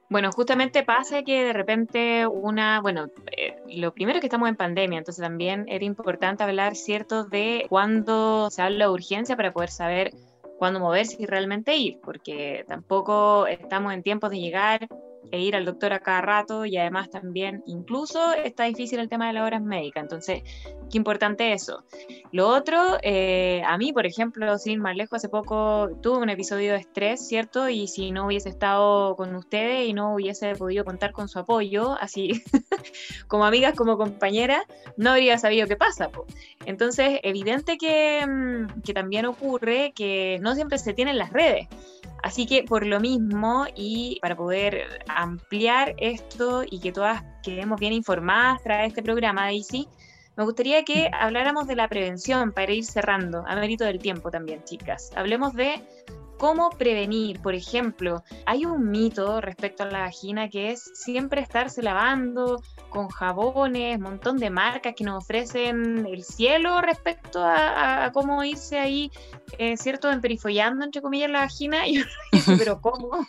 [0.08, 5.00] Bueno, justamente pasa que de repente una, bueno, eh, lo primero que estamos en pandemia,
[5.00, 10.12] entonces también era importante hablar, ¿cierto?, de cuándo se habla de urgencia para poder saber
[10.58, 14.88] cuándo moverse y realmente ir, porque tampoco estamos en tiempos de llegar
[15.32, 19.28] e ir al doctor a cada rato y además también incluso está difícil el tema
[19.28, 20.44] de las horas médicas, entonces
[20.92, 21.84] qué importante eso.
[22.32, 26.74] Lo otro, eh, a mí por ejemplo, sin más lejos, hace poco tuve un episodio
[26.74, 27.70] de estrés, ¿cierto?
[27.70, 31.98] Y si no hubiese estado con ustedes y no hubiese podido contar con su apoyo,
[32.00, 32.44] así
[33.28, 34.64] como amigas, como compañeras,
[34.98, 36.10] no habría sabido qué pasa.
[36.66, 41.68] Entonces, evidente que, mm, que también ocurre que no siempre se tienen las redes.
[42.24, 47.94] Así que por lo mismo y para poder ampliar esto y que todas quedemos bien
[47.94, 49.88] informadas tras este programa, Daisy,
[50.38, 54.64] me gustaría que habláramos de la prevención para ir cerrando, a mérito del tiempo también,
[54.66, 55.12] chicas.
[55.16, 55.82] Hablemos de
[56.38, 57.42] cómo prevenir.
[57.42, 63.10] Por ejemplo, hay un mito respecto a la vagina que es siempre estarse lavando con
[63.10, 69.12] jabones, montón de marcas que nos ofrecen el cielo respecto a, cómo irse ahí,
[69.58, 70.10] eh, ¿cierto?
[70.10, 71.84] Emperifollando, entre comillas, la vagina.
[71.88, 72.04] Y
[72.58, 73.26] pero ¿cómo?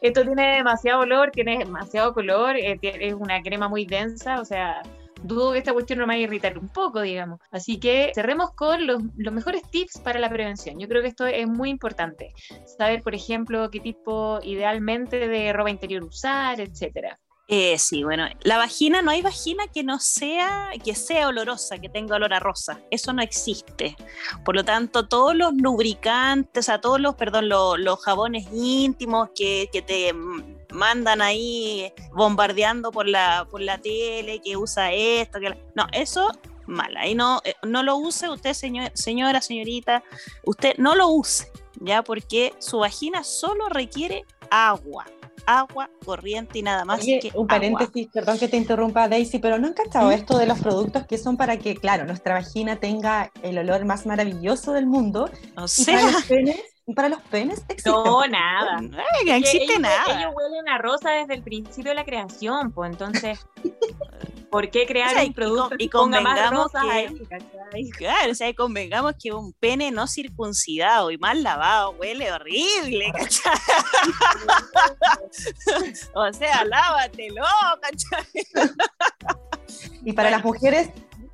[0.00, 4.82] Esto tiene demasiado olor, tiene demasiado color, eh, es una crema muy densa, o sea
[5.26, 7.40] dudo que esta cuestión no me vaya a irritar un poco, digamos.
[7.50, 10.78] Así que cerremos con los, mejores tips para la prevención.
[10.78, 12.32] Yo creo que esto es muy importante.
[12.78, 17.18] Saber, por ejemplo, qué tipo idealmente de ropa interior usar, etcétera.
[17.48, 21.88] Eh, sí, bueno, la vagina, no hay vagina que no sea, que sea olorosa, que
[21.88, 22.80] tenga olor a rosa.
[22.90, 23.96] Eso no existe.
[24.44, 29.30] Por lo tanto, todos los lubricantes, o sea, todos los, perdón, los, los jabones íntimos
[29.32, 30.12] que, que te
[30.76, 36.30] mandan ahí bombardeando por la, por la tele, que usa esto, que no, eso
[36.66, 40.02] mal, ahí no, eh, no lo use usted, señor, señora, señorita,
[40.44, 45.06] usted no lo use, ya, porque su vagina solo requiere agua
[45.46, 47.00] agua corriente y nada más.
[47.00, 50.58] que un paréntesis, perdón que te interrumpa Daisy, pero no han cachado esto de los
[50.58, 55.30] productos que son para que, claro, nuestra vagina tenga el olor más maravilloso del mundo.
[55.56, 57.90] O sea, para los penes existe.
[57.90, 58.80] No, nada.
[59.26, 60.20] No, existe nada.
[60.20, 63.46] Ellos huelen a rosa desde el principio de la creación, pues entonces.
[64.50, 69.90] ¿Por qué crear un producto y, convengamos que, Claro, o sea, convengamos que un pene
[69.90, 73.52] no circuncidado y mal lavado huele horrible, ¿cachai?
[76.14, 77.42] o sea, lávatelo,
[77.82, 78.46] ¿cachai?
[80.04, 80.90] Y para las mujeres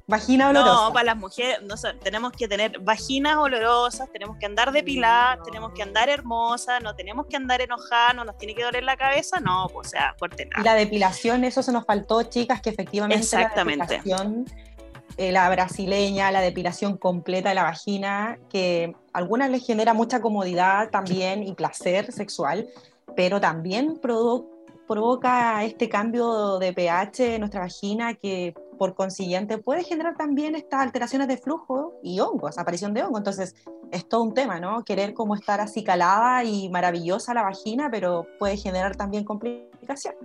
[0.06, 0.72] Vagina olorosa.
[0.72, 5.72] No, para las mujeres, no, tenemos que tener vaginas olorosas, tenemos que andar depiladas, tenemos
[5.72, 9.38] que andar hermosas, no tenemos que andar enojadas, no nos tiene que doler la cabeza,
[9.40, 13.22] no, pues, o sea, fuerte Y la depilación, eso se nos faltó, chicas, que efectivamente
[13.22, 13.78] Exactamente.
[13.78, 14.46] la depilación,
[15.16, 20.20] eh, la brasileña, la depilación completa de la vagina, que a algunas les genera mucha
[20.20, 22.66] comodidad también y placer sexual,
[23.14, 30.16] pero también provoca este cambio de pH en nuestra vagina que por consiguiente puede generar
[30.16, 33.18] también estas alteraciones de flujo y hongos, aparición de hongo.
[33.18, 33.54] Entonces,
[33.90, 34.84] es todo un tema, ¿no?
[34.84, 40.20] Querer como estar así calada y maravillosa la vagina, pero puede generar también complicaciones.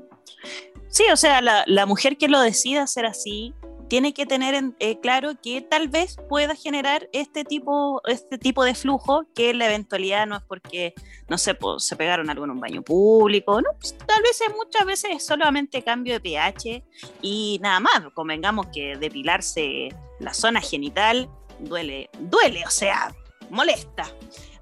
[0.89, 3.53] Sí, o sea, la, la mujer que lo decida hacer así,
[3.87, 8.75] tiene que tener eh, claro que tal vez pueda generar este tipo, este tipo de
[8.75, 10.93] flujo, que la eventualidad no es porque,
[11.27, 13.69] no sé, pues, se pegaron algo en un baño público, ¿no?
[13.79, 16.83] Pues, tal vez muchas veces es solamente cambio de pH
[17.21, 23.15] y nada más, convengamos que depilarse la zona genital duele, duele, o sea,
[23.49, 24.05] molesta.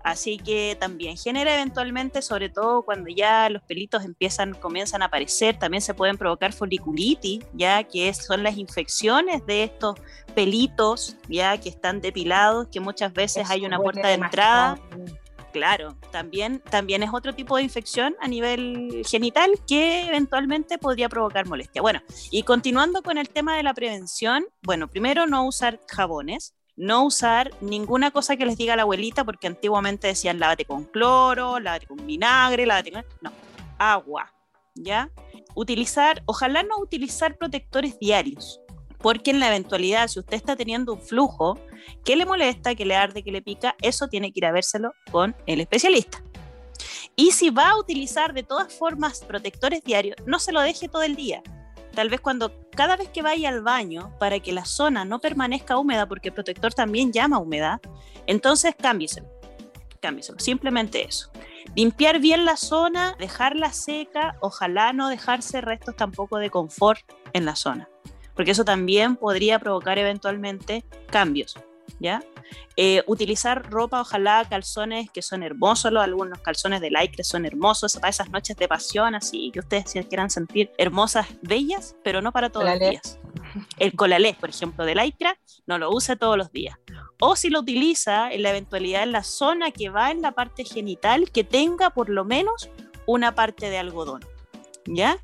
[0.05, 5.57] Así que también genera eventualmente, sobre todo cuando ya los pelitos empiezan, comienzan a aparecer,
[5.57, 9.95] también se pueden provocar foliculitis, ya que son las infecciones de estos
[10.35, 14.79] pelitos, ya que están depilados, que muchas veces hay una puerta de entrada.
[15.51, 21.47] Claro, también, también es otro tipo de infección a nivel genital que eventualmente podría provocar
[21.47, 21.81] molestia.
[21.81, 27.05] Bueno, y continuando con el tema de la prevención, bueno, primero no usar jabones, no
[27.05, 31.87] usar ninguna cosa que les diga la abuelita, porque antiguamente decían lávate con cloro, lávate
[31.87, 33.05] con vinagre, lávate con...
[33.21, 33.31] No,
[33.77, 34.33] agua,
[34.75, 35.09] ¿ya?
[35.55, 38.61] Utilizar, ojalá no utilizar protectores diarios,
[38.99, 41.59] porque en la eventualidad, si usted está teniendo un flujo
[42.03, 44.93] que le molesta, que le arde, que le pica, eso tiene que ir a vérselo
[45.11, 46.23] con el especialista.
[47.15, 51.03] Y si va a utilizar de todas formas protectores diarios, no se lo deje todo
[51.03, 51.41] el día
[51.95, 55.77] tal vez cuando cada vez que vaya al baño, para que la zona no permanezca
[55.77, 57.79] húmeda, porque el protector también llama humedad,
[58.27, 59.27] entonces cámbieselo.
[60.01, 61.31] Cámbieselo, simplemente eso.
[61.75, 67.01] Limpiar bien la zona, dejarla seca, ojalá no dejarse restos tampoco de confort
[67.33, 67.89] en la zona,
[68.35, 71.55] porque eso también podría provocar eventualmente cambios,
[71.99, 72.21] ¿ya?
[72.77, 78.09] Eh, utilizar ropa, ojalá calzones que son hermosos, algunos calzones de lycra son hermosos para
[78.09, 82.49] esas noches de pasión, así que ustedes se quieran sentir hermosas, bellas, pero no para
[82.49, 83.19] todos los días.
[83.77, 86.77] El colalé, por ejemplo, de lycra, no lo use todos los días.
[87.19, 90.65] O si lo utiliza en la eventualidad en la zona que va en la parte
[90.65, 92.69] genital, que tenga por lo menos
[93.05, 94.21] una parte de algodón.
[94.87, 95.17] ¿Ya?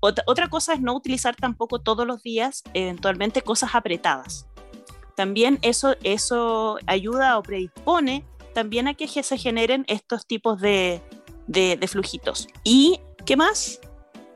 [0.00, 4.46] otra cosa es no utilizar tampoco todos los días, eventualmente, cosas apretadas
[5.14, 11.02] también eso, eso ayuda o predispone también a que se generen estos tipos de,
[11.46, 12.48] de, flujitos.
[12.62, 13.80] ¿Y qué más?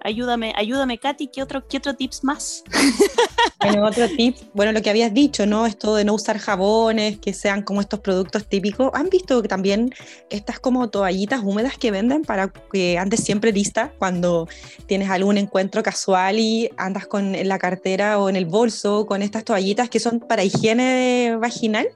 [0.02, 2.64] Ayúdame, ayúdame, Katy, ¿qué otro, qué otro tips más?
[3.60, 5.66] Bueno, otro tip, bueno, lo que habías dicho, ¿no?
[5.66, 8.92] Esto de no usar jabones, que sean como estos productos típicos.
[8.94, 9.92] ¿Han visto también
[10.30, 14.48] estas como toallitas húmedas que venden para que andes siempre lista cuando
[14.86, 19.22] tienes algún encuentro casual y andas con en la cartera o en el bolso con
[19.22, 21.88] estas toallitas que son para higiene vaginal?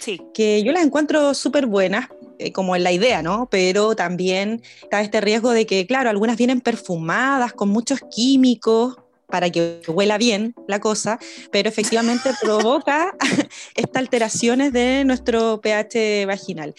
[0.00, 0.20] Sí.
[0.34, 2.08] Que yo las encuentro súper buenas
[2.52, 3.48] como en la idea, ¿no?
[3.50, 8.96] Pero también está este riesgo de que, claro, algunas vienen perfumadas con muchos químicos
[9.30, 11.18] para que huela bien la cosa,
[11.50, 13.14] pero efectivamente provoca
[13.74, 16.74] estas alteraciones de nuestro pH vaginal.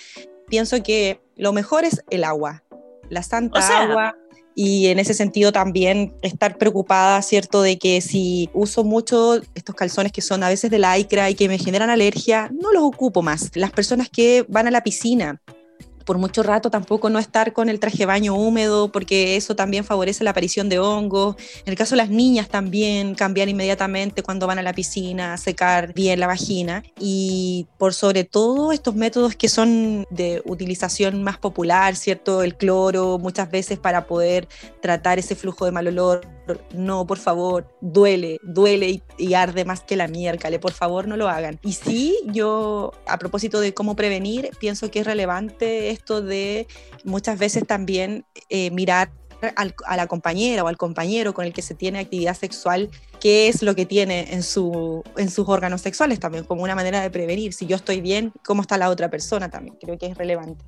[0.47, 2.63] Pienso que lo mejor es el agua,
[3.09, 4.15] la santa agua,
[4.55, 7.61] y en ese sentido también estar preocupada, ¿cierto?
[7.61, 11.47] De que si uso mucho estos calzones que son a veces de lycra y que
[11.47, 13.51] me generan alergia, no los ocupo más.
[13.55, 15.41] Las personas que van a la piscina
[16.05, 20.23] por mucho rato tampoco no estar con el traje baño húmedo, porque eso también favorece
[20.23, 21.35] la aparición de hongos.
[21.65, 25.93] En el caso de las niñas también, cambiar inmediatamente cuando van a la piscina, secar
[25.93, 26.83] bien la vagina.
[26.99, 32.43] Y por sobre todo estos métodos que son de utilización más popular, ¿cierto?
[32.43, 34.47] El cloro, muchas veces para poder
[34.81, 36.21] tratar ese flujo de mal olor.
[36.73, 41.29] No, por favor, duele, duele y, arde más que la miércoles, por favor no lo
[41.29, 41.59] hagan.
[41.63, 46.67] Y sí, yo a propósito de cómo prevenir, pienso que es relevante esto de
[47.03, 49.11] muchas veces también eh, mirar
[49.85, 52.89] a la compañera o al compañero con el que se tiene actividad sexual,
[53.19, 57.01] qué es lo que tiene en, su, en sus órganos sexuales también, como una manera
[57.01, 57.53] de prevenir.
[57.53, 60.63] Si yo estoy bien, cómo está la otra persona también, creo que es relevante.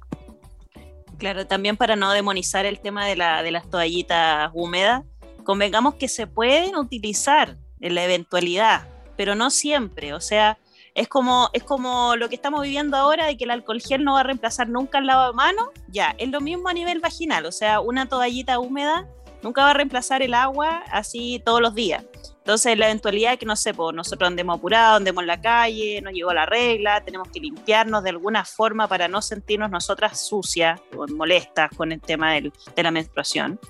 [1.18, 5.04] Claro, también para no demonizar el tema de, la, de las toallitas húmedas,
[5.44, 8.88] convengamos que se pueden utilizar en la eventualidad,
[9.18, 10.14] pero no siempre.
[10.14, 10.58] O sea,
[10.96, 14.14] es como, es como lo que estamos viviendo ahora de que el alcohol gel no
[14.14, 15.72] va a reemplazar nunca el lavado de mano.
[15.88, 17.46] Ya, es lo mismo a nivel vaginal.
[17.46, 19.08] O sea, una toallita húmeda
[19.42, 22.06] nunca va a reemplazar el agua así todos los días.
[22.44, 26.02] Entonces, la eventualidad de que, no sé, pues, nosotros andemos apurados, andemos en la calle,
[26.02, 30.82] no llegó la regla, tenemos que limpiarnos de alguna forma para no sentirnos nosotras sucias
[30.94, 33.62] o molestas con el tema del, de la menstruación.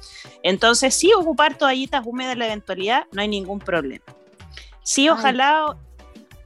[0.41, 4.05] Entonces, sí, ocupar toallitas húmedas en la eventualidad, no hay ningún problema.
[4.81, 5.77] Sí, ojalá.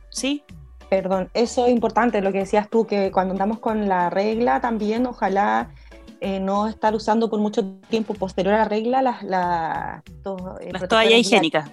[0.09, 0.43] Sí.
[0.89, 5.05] Perdón, eso es importante, lo que decías tú, que cuando andamos con la regla también,
[5.05, 5.73] ojalá
[6.19, 10.03] eh, no estar usando por mucho tiempo posterior a la regla las, las,
[10.59, 11.71] eh, las toallas higiénicas.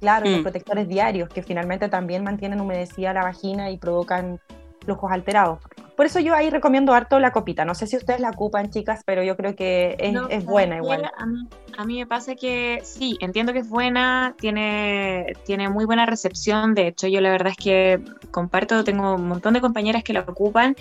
[0.00, 0.42] Claro, los mm.
[0.42, 4.40] protectores diarios, que finalmente también mantienen humedecida la vagina y provocan
[4.82, 5.58] flujos alterados.
[5.94, 7.66] Por eso yo ahí recomiendo harto la copita.
[7.66, 9.96] No sé si ustedes la ocupan, chicas, pero yo creo que
[10.30, 11.10] es, buena igual.
[11.76, 16.74] A mí, me pasa que sí, entiendo que es buena, tiene, tiene muy buena recepción.
[16.74, 20.20] De hecho, yo la verdad es que comparto, tengo un montón de compañeras que la
[20.20, 20.74] ocupan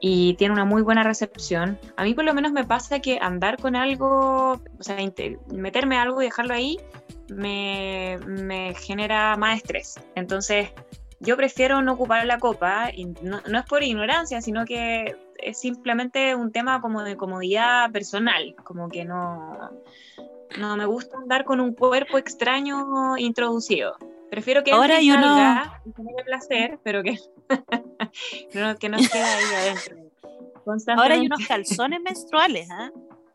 [0.00, 1.78] y tiene una muy buena recepción.
[1.96, 4.96] A mí por lo menos me pasa que andar con algo, o sea,
[5.52, 6.78] meterme algo y dejarlo ahí,
[7.28, 9.98] me, me genera más estrés.
[10.14, 10.70] Entonces,
[11.20, 16.34] yo prefiero no ocupar la copa, y no, es por ignorancia, sino que es simplemente
[16.34, 19.70] un tema como de comodidad personal, como que no,
[20.58, 23.96] no me gusta andar con un cuerpo extraño introducido.
[24.30, 25.72] Prefiero que ahora yo no
[26.24, 27.18] placer, pero que,
[28.54, 29.96] no, que no quede ahí adentro.
[30.96, 32.90] Ahora hay unos calzones menstruales, ¿ah?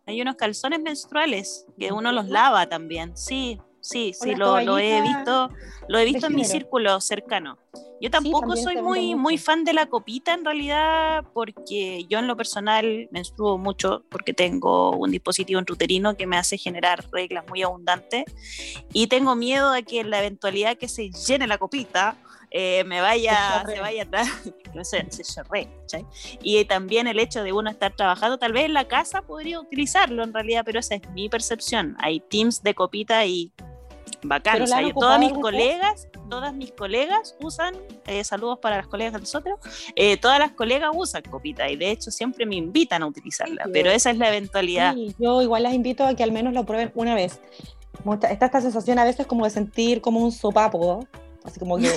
[0.06, 5.50] Hay unos calzones menstruales que uno los lava también, sí, sí, sí, lo, he visto,
[5.88, 7.58] lo he visto en mi círculo cercano.
[8.00, 12.36] Yo tampoco soy muy, muy fan de la copita en realidad, porque yo en lo
[12.36, 18.26] personal menstruo mucho, porque tengo un dispositivo entruterino que me hace generar reglas muy abundantes,
[18.92, 22.18] y tengo miedo de que en la eventualidad que se llene la copita,
[22.54, 24.28] eh, me vaya, se vaya atrás,
[24.74, 25.44] no sé, se
[26.42, 30.22] Y también el hecho de uno estar trabajando, tal vez en la casa podría utilizarlo
[30.24, 31.96] en realidad, pero esa es mi percepción.
[32.00, 33.54] Hay teams de copita y
[34.24, 34.64] bacán.
[34.94, 37.76] todas mis colegas, todas mis colegas usan,
[38.06, 39.60] eh, saludos para las colegas de nosotros,
[39.96, 43.92] eh, todas las colegas usan copita y de hecho siempre me invitan a utilizarla, pero
[43.92, 44.96] esa es la eventualidad.
[45.20, 47.40] yo igual las invito a que al menos lo prueben una vez.
[48.30, 51.08] Está esta sensación a veces como de sentir como un sopapo,
[51.44, 51.92] así como que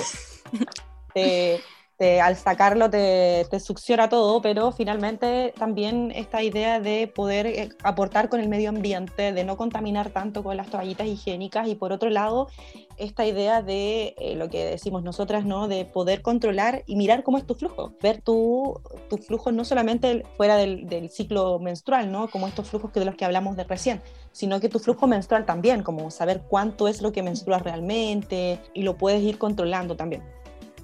[1.99, 8.41] al sacarlo te, succiona todo, pero finalmente también esta idea de poder eh, aportar con
[8.41, 12.49] el medio ambiente, de no contaminar tanto con las toallitas higiénicas y por otro lado
[12.97, 15.67] esta idea de eh, lo que decimos nosotras, ¿no?
[15.69, 20.23] De poder controlar y mirar cómo es tu flujo, ver tu, tu flujo no solamente
[20.35, 22.29] fuera del, del, ciclo menstrual, ¿no?
[22.29, 24.01] Como estos flujos que de los que hablamos de recién,
[24.33, 28.83] sino que tu flujo menstrual también, como saber cuánto es lo que menstruas realmente y
[28.83, 30.23] lo puedes ir controlando también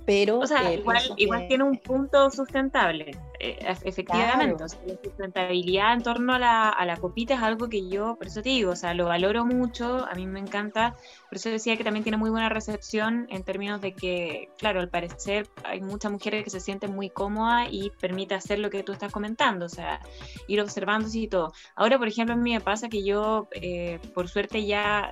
[0.05, 0.39] pero...
[0.39, 3.11] O sea, igual, igual tiene un punto sustentable.
[3.39, 8.15] eh, efectivamente, la sustentabilidad en torno a la, a la, copita es algo que yo,
[8.15, 10.95] por eso te digo, o sea, lo valoro mucho, a mí me encanta,
[11.29, 14.89] por eso decía que también tiene muy buena recepción en términos de que, claro, al
[14.89, 18.91] parecer hay muchas mujeres que se sienten muy cómodas y permite hacer lo que tú
[18.91, 19.99] estás comentando, o sea,
[20.47, 21.53] ir observándose y todo.
[21.75, 25.11] Ahora, por ejemplo, a mí me pasa que yo, eh, por suerte, ya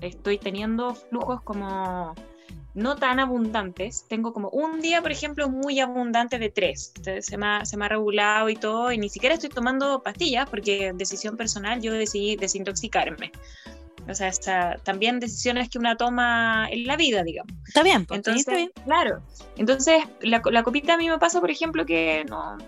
[0.00, 2.14] estoy teniendo flujos como
[2.74, 4.04] no tan abundantes.
[4.08, 6.92] Tengo como un día, por ejemplo, muy abundante de tres.
[7.20, 10.48] se, me ha, se me ha regulado y todo, y ni siquiera estoy tomando pastillas
[10.50, 13.32] porque decisión personal yo decidí desintoxicarme.
[14.08, 17.52] O sea, está, también decisiones que una toma en la vida, digamos.
[17.66, 19.22] Está bien, pues, entonces, claro.
[19.56, 22.58] Entonces, la, la, copita a mí me pasa, por ejemplo, que no,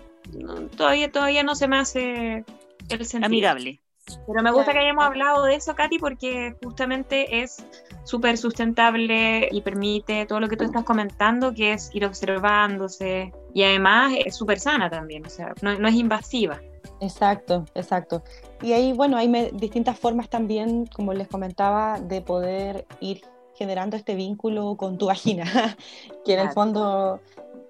[0.75, 2.43] todavía, todavía no se me hace
[2.89, 3.25] el sentido.
[3.25, 3.81] Amigable.
[4.25, 7.65] Pero me gusta que hayamos hablado de eso, Katy, porque justamente es
[8.03, 13.63] súper sustentable y permite todo lo que tú estás comentando, que es ir observándose y
[13.63, 16.59] además es súper sana también, o sea, no, no, es invasiva.
[17.01, 18.23] Exacto, exacto.
[18.61, 23.21] Y ahí, bueno, hay distintas formas también, como les comentaba, de poder ir
[23.55, 25.43] generando este vínculo con tu vagina,
[26.25, 27.19] que en el fondo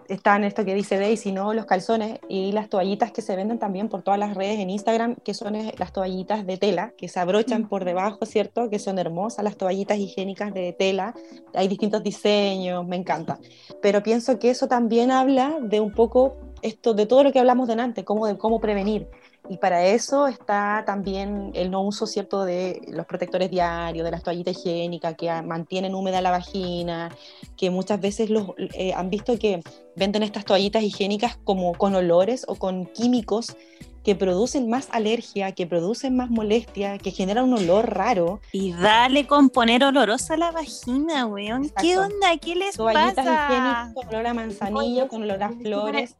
[0.09, 1.53] están esto que dice Daisy, ¿no?
[1.53, 5.15] Los calzones y las toallitas que se venden también por todas las redes en Instagram,
[5.15, 8.69] que son las toallitas de tela, que se abrochan por debajo, ¿cierto?
[8.69, 11.13] Que son hermosas las toallitas higiénicas de tela.
[11.53, 13.39] Hay distintos diseños, me encanta.
[13.81, 17.67] Pero pienso que eso también habla de un poco esto, de todo lo que hablamos
[17.67, 19.07] delante, como de cómo prevenir.
[19.49, 24.23] Y para eso está también el no uso cierto de los protectores diarios, de las
[24.23, 27.09] toallitas higiénicas que mantienen húmeda la vagina,
[27.55, 29.61] que muchas veces los, eh, han visto que
[29.95, 33.55] venden estas toallitas higiénicas como con olores o con químicos
[34.03, 38.39] que producen más alergia, que producen más molestia, que generan un olor raro.
[38.53, 41.69] Y dale con poner olorosa la vagina, weón.
[41.81, 42.37] ¿Qué onda?
[42.39, 43.23] ¿Qué les Toallitas pasa?
[43.23, 46.15] Toallitas higiénicas con olor a manzanilla, con olor a flores.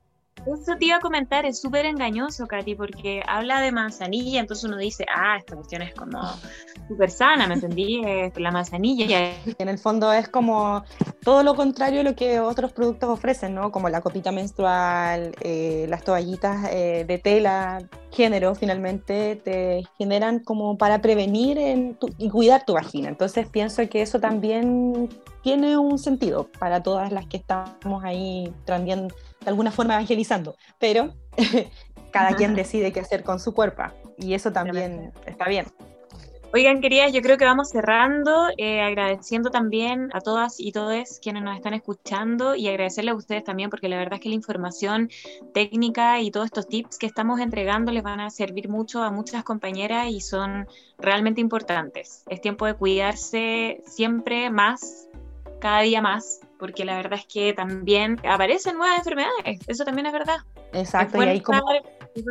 [0.46, 4.78] Eso te iba a comentar, es súper engañoso, Katy, porque habla de manzanilla, entonces uno
[4.78, 6.22] dice, ah, esta cuestión es como
[6.88, 8.02] súper sana, ¿me entendí?
[8.36, 9.34] la manzanilla.
[9.58, 10.84] En el fondo es como
[11.24, 13.72] todo lo contrario a lo que otros productos ofrecen, ¿no?
[13.72, 17.80] Como la copita menstrual, eh, las toallitas eh, de tela,
[18.12, 21.58] género, finalmente te generan como para prevenir
[22.18, 23.10] y cuidar tu vagina.
[23.10, 25.10] Entonces pienso que eso también
[25.44, 29.08] tiene un sentido para todas las que estamos ahí también
[29.48, 31.14] de alguna forma evangelizando, pero
[32.12, 33.84] cada quien decide qué hacer con su cuerpo
[34.18, 35.68] y eso también está bien.
[36.54, 41.44] Oigan, queridas, yo creo que vamos cerrando, eh, agradeciendo también a todas y todos quienes
[41.44, 45.10] nos están escuchando y agradecerles a ustedes también porque la verdad es que la información
[45.54, 49.46] técnica y todos estos tips que estamos entregando les van a servir mucho a muchas
[49.46, 50.68] compañeras y son
[50.98, 52.24] realmente importantes.
[52.28, 55.07] Es tiempo de cuidarse siempre más,
[55.60, 60.14] cada día más, porque la verdad es que también aparecen nuevas enfermedades, eso también es
[60.14, 60.38] verdad.
[60.74, 61.62] Exacto, y ahí como...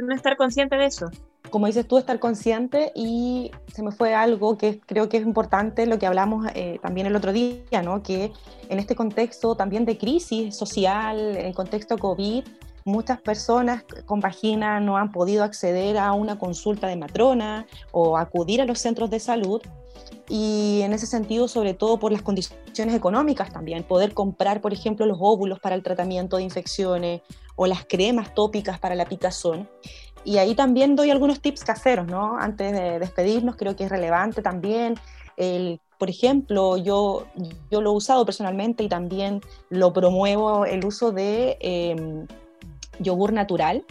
[0.03, 1.11] no estar consciente de eso.
[1.51, 5.87] Como dices tú, estar consciente y se me fue algo que creo que es importante,
[5.87, 8.03] lo que hablamos eh, también el otro día, ¿no?
[8.03, 8.33] que
[8.69, 12.45] en este contexto también de crisis social, en el contexto COVID,
[12.87, 18.63] muchas personas con vagina no han podido acceder a una consulta de matrona o acudir
[18.63, 19.61] a los centros de salud
[20.29, 25.05] y en ese sentido, sobre todo por las condiciones económicas también, poder comprar, por ejemplo,
[25.05, 27.23] los óvulos para el tratamiento de infecciones
[27.57, 29.69] o las cremas tópicas para la picazón.
[30.25, 32.39] Y ahí también doy algunos tips caseros, ¿no?
[32.39, 34.95] Antes de despedirnos, creo que es relevante también
[35.37, 37.27] el por ejemplo, yo,
[37.71, 42.27] yo lo he usado personalmente y también lo promuevo el uso de em,
[42.99, 43.85] yogur natural,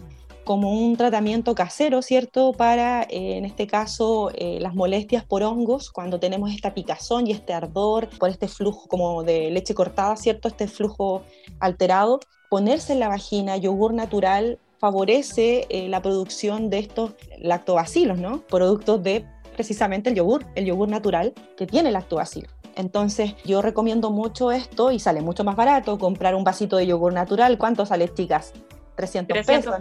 [0.45, 2.53] como un tratamiento casero, ¿cierto?
[2.53, 7.32] Para, eh, en este caso, eh, las molestias por hongos, cuando tenemos esta picazón y
[7.32, 10.47] este ardor por este flujo como de leche cortada, ¿cierto?
[10.47, 11.24] Este flujo
[11.60, 18.41] alterado, ponerse en la vagina yogur natural favorece eh, la producción de estos lactobacilos, ¿no?
[18.41, 19.26] Productos de
[19.56, 22.51] precisamente el yogur, el yogur natural que tiene lactobacilos.
[22.76, 27.14] Entonces yo recomiendo mucho esto y sale mucho más barato comprar un vasito de yogur
[27.14, 27.58] natural.
[27.58, 28.53] ¿Cuánto sale, chicas?
[28.96, 29.76] 300, pesos.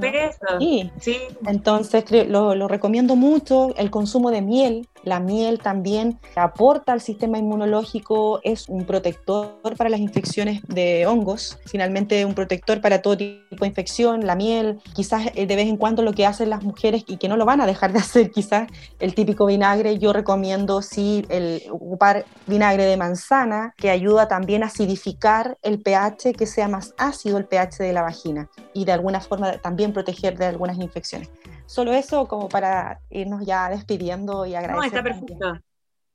[1.01, 1.17] Sí.
[1.47, 3.75] Entonces lo, lo, recomiendo mucho.
[3.77, 9.91] El consumo de miel, la miel también aporta al sistema inmunológico, es un protector para
[9.91, 14.27] las infecciones de hongos, finalmente un protector para todo tipo de infección.
[14.27, 17.29] La miel, quizás eh, de vez en cuando lo que hacen las mujeres y que
[17.29, 21.63] no lo van a dejar de hacer, quizás el típico vinagre, yo recomiendo sí el
[21.71, 27.39] ocupar vinagre de manzana, que ayuda también a acidificar el pH, que sea más ácido
[27.39, 31.31] el pH de la vagina y de alguna forma también proteger de algunas infecciones.
[31.67, 34.77] Solo eso como para irnos ya despidiendo y agradecer.
[34.77, 35.59] No, está perfecto.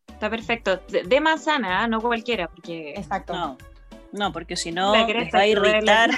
[0.08, 0.78] Está perfecto.
[0.88, 1.88] De, manzana, ¿ah?
[1.88, 2.94] no cualquiera, porque...
[2.96, 3.34] Exacto.
[3.34, 3.58] No,
[4.12, 6.12] no porque si no les va a irritar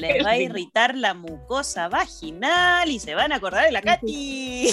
[0.00, 4.72] les va a irritar la mucosa vaginal y se van a acordar de la Katy.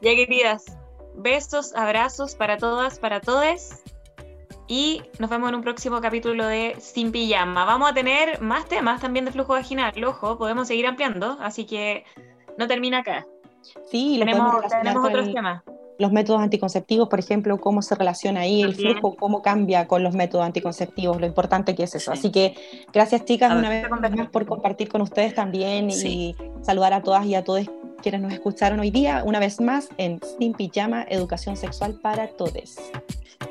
[0.00, 0.64] ya queridas,
[1.16, 3.70] besos, abrazos para todas, para todos.
[4.68, 7.64] Y nos vemos en un próximo capítulo de Sin Pijama.
[7.64, 9.92] Vamos a tener más temas también de flujo vaginal.
[10.04, 12.04] Ojo, podemos seguir ampliando, así que
[12.58, 13.26] no termina acá.
[13.90, 15.62] Sí, tenemos, tenemos otros temas
[15.98, 20.14] los métodos anticonceptivos, por ejemplo, cómo se relaciona ahí el flujo, cómo cambia con los
[20.14, 22.12] métodos anticonceptivos, lo importante que es eso.
[22.12, 22.54] Así que
[22.92, 27.34] gracias chicas una vez más por compartir con ustedes también y saludar a todas y
[27.34, 27.66] a todos
[28.02, 32.76] quienes nos escucharon hoy día, una vez más en Sin Pijama, Educación Sexual para Todes.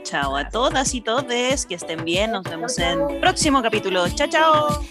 [0.03, 4.07] Chao a todas y todes, que estén bien, nos vemos en próximo capítulo.
[4.09, 4.85] Chao, chao.